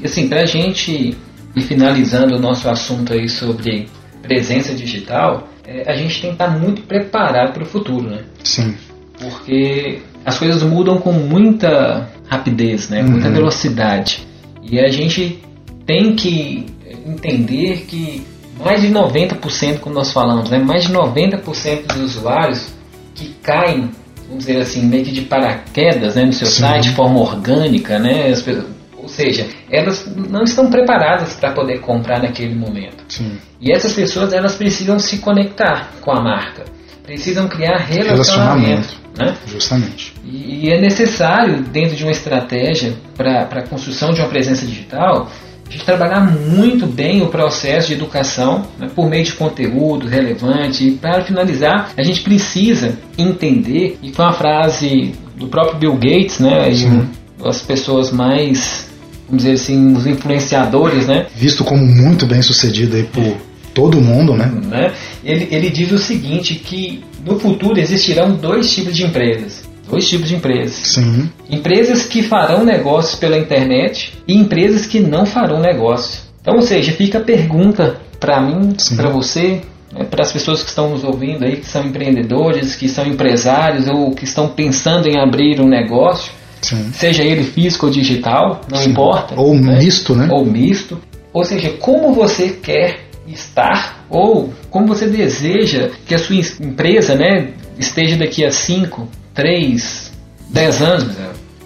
E 0.00 0.06
assim, 0.06 0.28
para 0.28 0.42
a 0.42 0.46
gente 0.46 1.16
ir 1.56 1.62
finalizando 1.62 2.36
o 2.36 2.38
nosso 2.38 2.68
assunto 2.68 3.12
aí 3.12 3.28
sobre 3.28 3.88
presença 4.22 4.74
digital, 4.74 5.48
é, 5.66 5.90
a 5.90 5.96
gente 5.96 6.20
tem 6.20 6.30
que 6.30 6.34
estar 6.34 6.58
muito 6.58 6.82
preparado 6.82 7.52
para 7.54 7.62
o 7.62 7.66
futuro, 7.66 8.08
né? 8.08 8.22
Sim. 8.44 8.74
Porque 9.18 10.00
as 10.24 10.38
coisas 10.38 10.62
mudam 10.62 10.98
com 10.98 11.12
muita 11.12 12.08
rapidez, 12.28 12.88
né? 12.88 13.02
Muita 13.02 13.28
Uhum. 13.28 13.34
velocidade. 13.34 14.26
E 14.62 14.78
a 14.78 14.88
gente 14.88 15.38
tem 15.86 16.14
que 16.14 16.66
entender 17.06 17.84
que 17.88 18.22
mais 18.64 18.82
de 18.82 18.88
90%, 18.88 19.78
como 19.80 19.94
nós 19.94 20.12
falamos, 20.12 20.50
né? 20.50 20.58
mais 20.58 20.84
de 20.84 20.92
90% 20.92 21.86
dos 21.86 22.16
usuários 22.16 22.68
que 23.14 23.28
caem, 23.42 23.90
vamos 24.28 24.44
dizer 24.46 24.60
assim, 24.60 24.84
meio 24.84 25.04
que 25.04 25.12
de 25.12 25.22
paraquedas 25.22 26.14
né? 26.14 26.24
no 26.24 26.32
seu 26.32 26.46
Sim. 26.46 26.62
site 26.62 26.82
de 26.90 26.94
forma 26.94 27.20
orgânica, 27.20 27.98
né? 27.98 28.28
As 28.28 28.42
pessoas- 28.42 28.66
ou 28.96 29.08
seja, 29.08 29.46
elas 29.70 30.06
não 30.14 30.42
estão 30.44 30.70
preparadas 30.70 31.32
para 31.32 31.52
poder 31.52 31.80
comprar 31.80 32.20
naquele 32.20 32.54
momento. 32.54 33.02
Sim. 33.08 33.38
E 33.60 33.72
essas 33.72 33.94
pessoas 33.94 34.32
elas 34.32 34.54
precisam 34.56 34.98
se 34.98 35.18
conectar 35.18 35.90
com 36.02 36.12
a 36.12 36.20
marca, 36.20 36.64
precisam 37.02 37.48
criar 37.48 37.78
relacionamento. 37.78 38.14
Relacionamento. 38.14 39.00
Né? 39.18 39.36
Justamente. 39.46 40.14
E, 40.24 40.66
e 40.66 40.70
é 40.70 40.80
necessário, 40.80 41.62
dentro 41.62 41.96
de 41.96 42.04
uma 42.04 42.12
estratégia 42.12 42.94
para 43.16 43.42
a 43.42 43.62
construção 43.66 44.12
de 44.12 44.20
uma 44.20 44.28
presença 44.28 44.64
digital, 44.64 45.28
a 45.70 45.72
gente 45.72 45.84
trabalhar 45.84 46.20
muito 46.20 46.84
bem 46.84 47.22
o 47.22 47.28
processo 47.28 47.88
de 47.88 47.94
educação 47.94 48.66
né, 48.76 48.90
por 48.92 49.08
meio 49.08 49.24
de 49.24 49.32
conteúdo 49.34 50.08
relevante. 50.08 50.88
E 50.88 50.90
para 50.92 51.22
finalizar, 51.22 51.92
a 51.96 52.02
gente 52.02 52.22
precisa 52.22 52.98
entender, 53.16 53.96
e 54.02 54.12
foi 54.12 54.24
uma 54.24 54.32
frase 54.32 55.14
do 55.36 55.46
próprio 55.46 55.78
Bill 55.78 55.94
Gates, 55.94 56.40
né, 56.40 56.68
e 56.70 56.76
Sim. 56.76 57.08
as 57.44 57.62
pessoas 57.62 58.10
mais, 58.10 58.90
vamos 59.28 59.44
dizer 59.44 59.54
assim, 59.54 59.94
os 59.94 60.08
influenciadores, 60.08 61.06
né, 61.06 61.26
Visto 61.36 61.62
como 61.62 61.86
muito 61.86 62.26
bem 62.26 62.42
sucedido 62.42 62.96
aí 62.96 63.04
por 63.04 63.36
todo 63.72 64.00
mundo, 64.00 64.34
né? 64.34 64.52
né? 64.66 64.92
Ele, 65.24 65.46
ele 65.52 65.70
diz 65.70 65.92
o 65.92 65.98
seguinte, 65.98 66.56
que 66.56 67.04
no 67.24 67.38
futuro 67.38 67.78
existirão 67.78 68.34
dois 68.34 68.74
tipos 68.74 68.96
de 68.96 69.04
empresas. 69.04 69.69
Dois 69.90 70.08
tipos 70.08 70.28
de 70.28 70.36
empresas. 70.36 70.74
Sim. 70.94 71.28
Empresas 71.48 72.04
que 72.04 72.22
farão 72.22 72.64
negócios 72.64 73.16
pela 73.18 73.36
internet 73.36 74.12
e 74.26 74.34
empresas 74.36 74.86
que 74.86 75.00
não 75.00 75.26
farão 75.26 75.60
negócio. 75.60 76.20
Então, 76.40 76.54
ou 76.56 76.62
seja, 76.62 76.92
fica 76.92 77.18
a 77.18 77.20
pergunta 77.20 77.96
para 78.18 78.40
mim, 78.40 78.74
para 78.96 79.08
você, 79.08 79.60
né, 79.92 80.04
para 80.04 80.22
as 80.22 80.32
pessoas 80.32 80.62
que 80.62 80.68
estão 80.68 80.90
nos 80.90 81.04
ouvindo 81.04 81.44
aí, 81.44 81.56
que 81.56 81.66
são 81.66 81.84
empreendedores, 81.84 82.74
que 82.76 82.88
são 82.88 83.06
empresários 83.06 83.88
ou 83.88 84.12
que 84.12 84.24
estão 84.24 84.48
pensando 84.48 85.08
em 85.08 85.18
abrir 85.18 85.60
um 85.60 85.68
negócio, 85.68 86.32
Sim. 86.62 86.90
seja 86.92 87.22
ele 87.22 87.44
físico 87.44 87.86
ou 87.86 87.92
digital, 87.92 88.60
não 88.70 88.78
Sim. 88.78 88.90
importa. 88.90 89.34
Ou 89.38 89.54
né? 89.54 89.78
misto, 89.78 90.14
né? 90.14 90.28
ou 90.30 90.44
misto. 90.44 90.98
Ou 91.32 91.44
seja, 91.44 91.70
como 91.80 92.12
você 92.12 92.48
quer 92.50 93.00
estar 93.26 94.04
ou 94.10 94.52
como 94.70 94.86
você 94.88 95.06
deseja 95.06 95.90
que 96.06 96.14
a 96.14 96.18
sua 96.18 96.36
em- 96.36 96.44
empresa 96.60 97.14
né, 97.14 97.48
esteja 97.78 98.16
daqui 98.16 98.44
a 98.44 98.50
5, 98.50 99.08
3, 99.40 100.12
10 100.50 100.82
anos. 100.82 101.16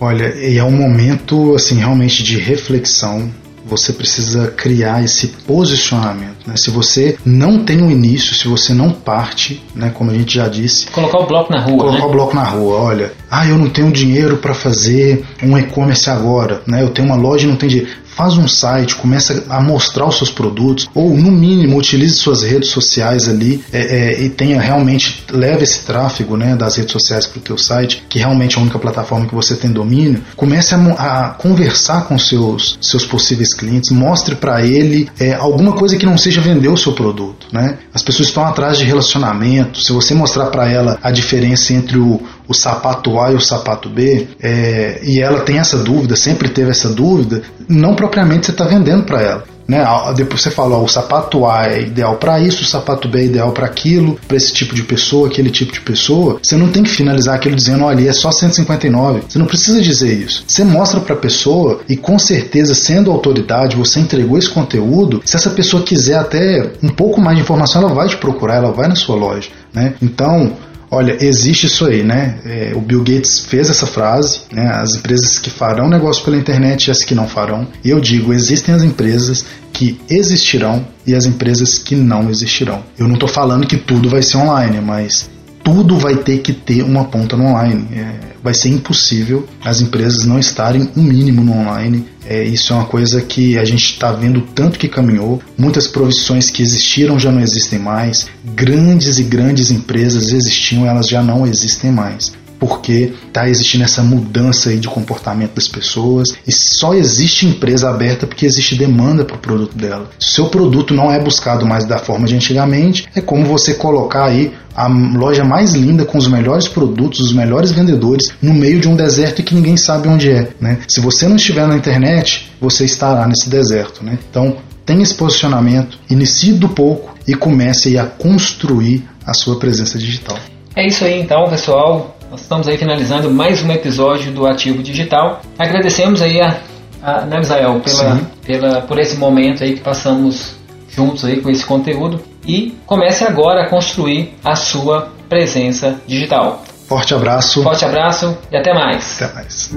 Olha, 0.00 0.32
e 0.36 0.58
é 0.58 0.62
um 0.62 0.70
momento 0.70 1.56
assim 1.56 1.76
realmente 1.76 2.22
de 2.22 2.38
reflexão. 2.38 3.28
Você 3.66 3.92
precisa 3.92 4.48
criar 4.48 5.02
esse 5.02 5.28
posicionamento. 5.44 6.46
Né? 6.46 6.54
Se 6.54 6.70
você 6.70 7.18
não 7.24 7.64
tem 7.64 7.82
um 7.82 7.90
início, 7.90 8.34
se 8.34 8.46
você 8.46 8.72
não 8.74 8.90
parte, 8.90 9.64
né, 9.74 9.90
como 9.92 10.10
a 10.10 10.14
gente 10.14 10.34
já 10.34 10.46
disse, 10.46 10.86
Colocar 10.86 11.18
o 11.18 11.26
bloco 11.26 11.52
na 11.52 11.60
rua, 11.60 11.78
colocar 11.78 11.98
né? 11.98 12.04
o 12.04 12.10
bloco 12.12 12.36
na 12.36 12.44
rua. 12.44 12.76
Olha, 12.76 13.12
ah, 13.28 13.46
eu 13.46 13.58
não 13.58 13.68
tenho 13.68 13.90
dinheiro 13.90 14.36
para 14.36 14.54
fazer 14.54 15.24
um 15.42 15.58
e-commerce 15.58 16.08
agora, 16.08 16.62
né? 16.66 16.82
Eu 16.82 16.90
tenho 16.90 17.08
uma 17.08 17.16
loja 17.16 17.46
e 17.46 17.48
não 17.48 17.56
tenho 17.56 17.70
dinheiro. 17.70 17.90
Faz 18.14 18.36
um 18.36 18.46
site, 18.46 18.94
começa 18.96 19.44
a 19.48 19.60
mostrar 19.60 20.06
os 20.06 20.16
seus 20.16 20.30
produtos, 20.30 20.88
ou 20.94 21.16
no 21.16 21.30
mínimo 21.30 21.78
utilize 21.78 22.14
suas 22.14 22.42
redes 22.42 22.70
sociais 22.70 23.28
ali 23.28 23.64
é, 23.72 23.80
é, 23.80 24.22
e 24.22 24.30
tenha 24.30 24.60
realmente 24.60 25.24
leve 25.30 25.64
esse 25.64 25.80
tráfego 25.80 26.36
né, 26.36 26.54
das 26.54 26.76
redes 26.76 26.92
sociais 26.92 27.26
para 27.26 27.38
o 27.38 27.42
teu 27.42 27.58
site, 27.58 28.04
que 28.08 28.18
realmente 28.18 28.56
é 28.56 28.58
a 28.58 28.62
única 28.62 28.78
plataforma 28.78 29.26
que 29.26 29.34
você 29.34 29.56
tem 29.56 29.70
domínio. 29.70 30.22
Comece 30.36 30.74
a, 30.74 30.78
a 30.78 31.30
conversar 31.30 32.06
com 32.06 32.18
seus 32.18 32.78
seus 32.80 33.04
possíveis 33.04 33.52
clientes, 33.52 33.90
mostre 33.90 34.34
para 34.34 34.64
ele 34.64 35.08
é, 35.18 35.34
alguma 35.34 35.72
coisa 35.72 35.96
que 35.96 36.06
não 36.06 36.16
seja 36.16 36.40
vender 36.40 36.68
o 36.68 36.76
seu 36.76 36.92
produto, 36.92 37.46
né? 37.52 37.78
As 37.92 38.02
pessoas 38.02 38.28
estão 38.28 38.44
atrás 38.44 38.78
de 38.78 38.84
relacionamento. 38.84 39.80
Se 39.80 39.92
você 39.92 40.14
mostrar 40.14 40.46
para 40.46 40.68
ela 40.70 40.98
a 41.02 41.10
diferença 41.10 41.72
entre 41.72 41.98
o, 41.98 42.20
o 42.48 42.54
sapato 42.54 43.18
A 43.20 43.32
e 43.32 43.34
o 43.34 43.40
sapato 43.40 43.88
B, 43.88 44.28
é, 44.40 45.00
e 45.02 45.20
ela 45.20 45.40
tem 45.40 45.58
essa 45.58 45.78
dúvida, 45.78 46.16
sempre 46.16 46.48
teve 46.48 46.70
essa 46.70 46.88
dúvida, 46.88 47.42
não 47.68 47.94
propriamente 47.94 48.46
você 48.46 48.52
está 48.52 48.64
vendendo 48.64 49.04
para 49.04 49.22
ela. 49.22 49.44
Né? 49.66 49.82
Depois 50.14 50.42
você 50.42 50.50
fala, 50.50 50.76
ó, 50.76 50.84
o 50.84 50.88
sapato 50.88 51.46
A 51.46 51.66
é 51.66 51.82
ideal 51.82 52.16
para 52.16 52.38
isso, 52.40 52.62
o 52.62 52.66
sapato 52.66 53.08
B 53.08 53.20
é 53.20 53.24
ideal 53.24 53.52
para 53.52 53.66
aquilo, 53.66 54.18
para 54.28 54.36
esse 54.36 54.52
tipo 54.52 54.74
de 54.74 54.82
pessoa, 54.82 55.28
aquele 55.28 55.50
tipo 55.50 55.72
de 55.72 55.80
pessoa. 55.80 56.38
Você 56.42 56.56
não 56.56 56.68
tem 56.68 56.82
que 56.82 56.90
finalizar 56.90 57.34
aquilo 57.34 57.56
dizendo, 57.56 57.84
olha, 57.84 58.08
é 58.08 58.12
só 58.12 58.30
159. 58.30 59.22
Você 59.28 59.38
não 59.38 59.46
precisa 59.46 59.80
dizer 59.80 60.12
isso. 60.12 60.44
Você 60.46 60.64
mostra 60.64 61.00
para 61.00 61.14
a 61.14 61.18
pessoa 61.18 61.80
e 61.88 61.96
com 61.96 62.18
certeza, 62.18 62.74
sendo 62.74 63.10
autoridade, 63.10 63.76
você 63.76 64.00
entregou 64.00 64.38
esse 64.38 64.50
conteúdo. 64.50 65.22
Se 65.24 65.36
essa 65.36 65.50
pessoa 65.50 65.82
quiser 65.82 66.18
até 66.18 66.72
um 66.82 66.90
pouco 66.90 67.20
mais 67.20 67.36
de 67.36 67.42
informação, 67.42 67.82
ela 67.82 67.94
vai 67.94 68.08
te 68.08 68.16
procurar, 68.16 68.56
ela 68.56 68.70
vai 68.70 68.88
na 68.88 68.94
sua 68.94 69.16
loja. 69.16 69.48
Né? 69.72 69.94
Então, 70.02 70.52
Olha, 70.94 71.16
existe 71.20 71.66
isso 71.66 71.84
aí, 71.86 72.04
né? 72.04 72.38
É, 72.44 72.72
o 72.72 72.80
Bill 72.80 73.00
Gates 73.00 73.40
fez 73.40 73.68
essa 73.68 73.84
frase, 73.84 74.42
né? 74.52 74.68
As 74.68 74.94
empresas 74.94 75.40
que 75.40 75.50
farão 75.50 75.88
negócio 75.88 76.24
pela 76.24 76.36
internet 76.36 76.86
e 76.86 76.90
as 76.92 77.02
que 77.02 77.16
não 77.16 77.26
farão. 77.26 77.66
E 77.82 77.90
eu 77.90 77.98
digo, 77.98 78.32
existem 78.32 78.72
as 78.72 78.84
empresas 78.84 79.44
que 79.72 80.00
existirão 80.08 80.86
e 81.04 81.12
as 81.12 81.26
empresas 81.26 81.78
que 81.78 81.96
não 81.96 82.30
existirão. 82.30 82.84
Eu 82.96 83.08
não 83.08 83.14
estou 83.14 83.28
falando 83.28 83.66
que 83.66 83.76
tudo 83.76 84.08
vai 84.08 84.22
ser 84.22 84.36
online, 84.36 84.80
mas 84.80 85.28
tudo 85.64 85.98
vai 85.98 86.16
ter 86.16 86.38
que 86.38 86.52
ter 86.52 86.82
uma 86.82 87.06
ponta 87.06 87.36
no 87.36 87.46
online. 87.46 87.88
É, 87.92 88.34
vai 88.42 88.52
ser 88.52 88.68
impossível 88.68 89.48
as 89.64 89.80
empresas 89.80 90.26
não 90.26 90.38
estarem 90.38 90.90
um 90.94 91.02
mínimo 91.02 91.42
no 91.42 91.52
online. 91.52 92.06
É, 92.26 92.44
isso 92.44 92.72
é 92.72 92.76
uma 92.76 92.84
coisa 92.84 93.22
que 93.22 93.58
a 93.58 93.64
gente 93.64 93.84
está 93.84 94.12
vendo 94.12 94.42
tanto 94.54 94.78
que 94.78 94.86
caminhou. 94.86 95.42
Muitas 95.56 95.88
profissões 95.88 96.50
que 96.50 96.62
existiram 96.62 97.18
já 97.18 97.32
não 97.32 97.40
existem 97.40 97.78
mais. 97.78 98.28
Grandes 98.54 99.18
e 99.18 99.24
grandes 99.24 99.70
empresas 99.70 100.30
existiam, 100.30 100.86
elas 100.86 101.08
já 101.08 101.22
não 101.22 101.46
existem 101.46 101.90
mais 101.90 102.43
porque 102.66 103.12
está 103.26 103.46
existindo 103.46 103.84
essa 103.84 104.02
mudança 104.02 104.70
aí 104.70 104.78
de 104.78 104.88
comportamento 104.88 105.54
das 105.54 105.68
pessoas 105.68 106.34
e 106.46 106.50
só 106.50 106.94
existe 106.94 107.44
empresa 107.44 107.90
aberta 107.90 108.26
porque 108.26 108.46
existe 108.46 108.74
demanda 108.74 109.22
para 109.22 109.36
o 109.36 109.38
produto 109.38 109.76
dela. 109.76 110.08
Se 110.18 110.28
o 110.28 110.34
seu 110.34 110.46
produto 110.46 110.94
não 110.94 111.12
é 111.12 111.18
buscado 111.20 111.66
mais 111.66 111.84
da 111.84 111.98
forma 111.98 112.26
de 112.26 112.34
antigamente, 112.34 113.06
é 113.14 113.20
como 113.20 113.44
você 113.44 113.74
colocar 113.74 114.24
aí 114.24 114.54
a 114.74 114.88
loja 114.88 115.44
mais 115.44 115.74
linda 115.74 116.06
com 116.06 116.16
os 116.16 116.26
melhores 116.26 116.66
produtos, 116.66 117.20
os 117.20 117.34
melhores 117.34 117.70
vendedores 117.70 118.32
no 118.40 118.54
meio 118.54 118.80
de 118.80 118.88
um 118.88 118.96
deserto 118.96 119.42
que 119.42 119.54
ninguém 119.54 119.76
sabe 119.76 120.08
onde 120.08 120.30
é, 120.30 120.48
né? 120.58 120.78
Se 120.88 121.00
você 121.00 121.28
não 121.28 121.36
estiver 121.36 121.68
na 121.68 121.76
internet, 121.76 122.50
você 122.58 122.86
estará 122.86 123.26
nesse 123.28 123.50
deserto, 123.50 124.02
né? 124.02 124.18
Então, 124.30 124.56
tenha 124.86 125.02
esse 125.02 125.14
posicionamento, 125.14 125.98
inicie 126.08 126.54
do 126.54 126.68
pouco 126.70 127.14
e 127.28 127.34
comece 127.34 127.98
a 127.98 128.06
construir 128.06 129.04
a 129.26 129.34
sua 129.34 129.58
presença 129.58 129.98
digital. 129.98 130.38
É 130.74 130.86
isso 130.86 131.04
aí 131.04 131.20
então, 131.20 131.44
pessoal. 131.44 132.16
Nós 132.34 132.40
estamos 132.40 132.66
aí 132.66 132.76
finalizando 132.76 133.30
mais 133.30 133.62
um 133.62 133.70
episódio 133.70 134.32
do 134.32 134.44
Ativo 134.44 134.82
Digital. 134.82 135.40
Agradecemos 135.56 136.20
aí 136.20 136.40
a, 136.40 136.58
a 137.00 137.20
né, 137.20 137.38
Misael, 137.38 137.78
pela, 137.78 138.20
pela, 138.44 138.80
por 138.80 138.98
esse 138.98 139.16
momento 139.16 139.62
aí 139.62 139.74
que 139.74 139.80
passamos 139.80 140.56
juntos 140.88 141.24
aí 141.24 141.40
com 141.40 141.48
esse 141.48 141.64
conteúdo 141.64 142.20
e 142.44 142.76
comece 142.86 143.22
agora 143.22 143.62
a 143.62 143.68
construir 143.68 144.34
a 144.44 144.56
sua 144.56 145.12
presença 145.28 145.94
digital. 146.08 146.64
Forte 146.88 147.14
abraço. 147.14 147.62
Forte 147.62 147.84
abraço 147.84 148.36
e 148.50 148.56
até 148.56 148.74
mais. 148.74 149.22
Até 149.22 149.32
mais. 149.32 149.70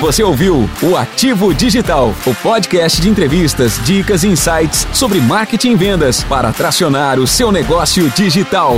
Você 0.00 0.24
ouviu 0.24 0.68
o 0.82 0.96
Ativo 0.96 1.54
Digital, 1.54 2.12
o 2.26 2.34
podcast 2.34 3.00
de 3.00 3.08
entrevistas, 3.08 3.80
dicas 3.84 4.24
e 4.24 4.26
insights 4.26 4.88
sobre 4.92 5.20
marketing 5.20 5.70
e 5.70 5.76
vendas 5.76 6.24
para 6.24 6.52
tracionar 6.52 7.20
o 7.20 7.28
seu 7.28 7.52
negócio 7.52 8.10
digital. 8.10 8.74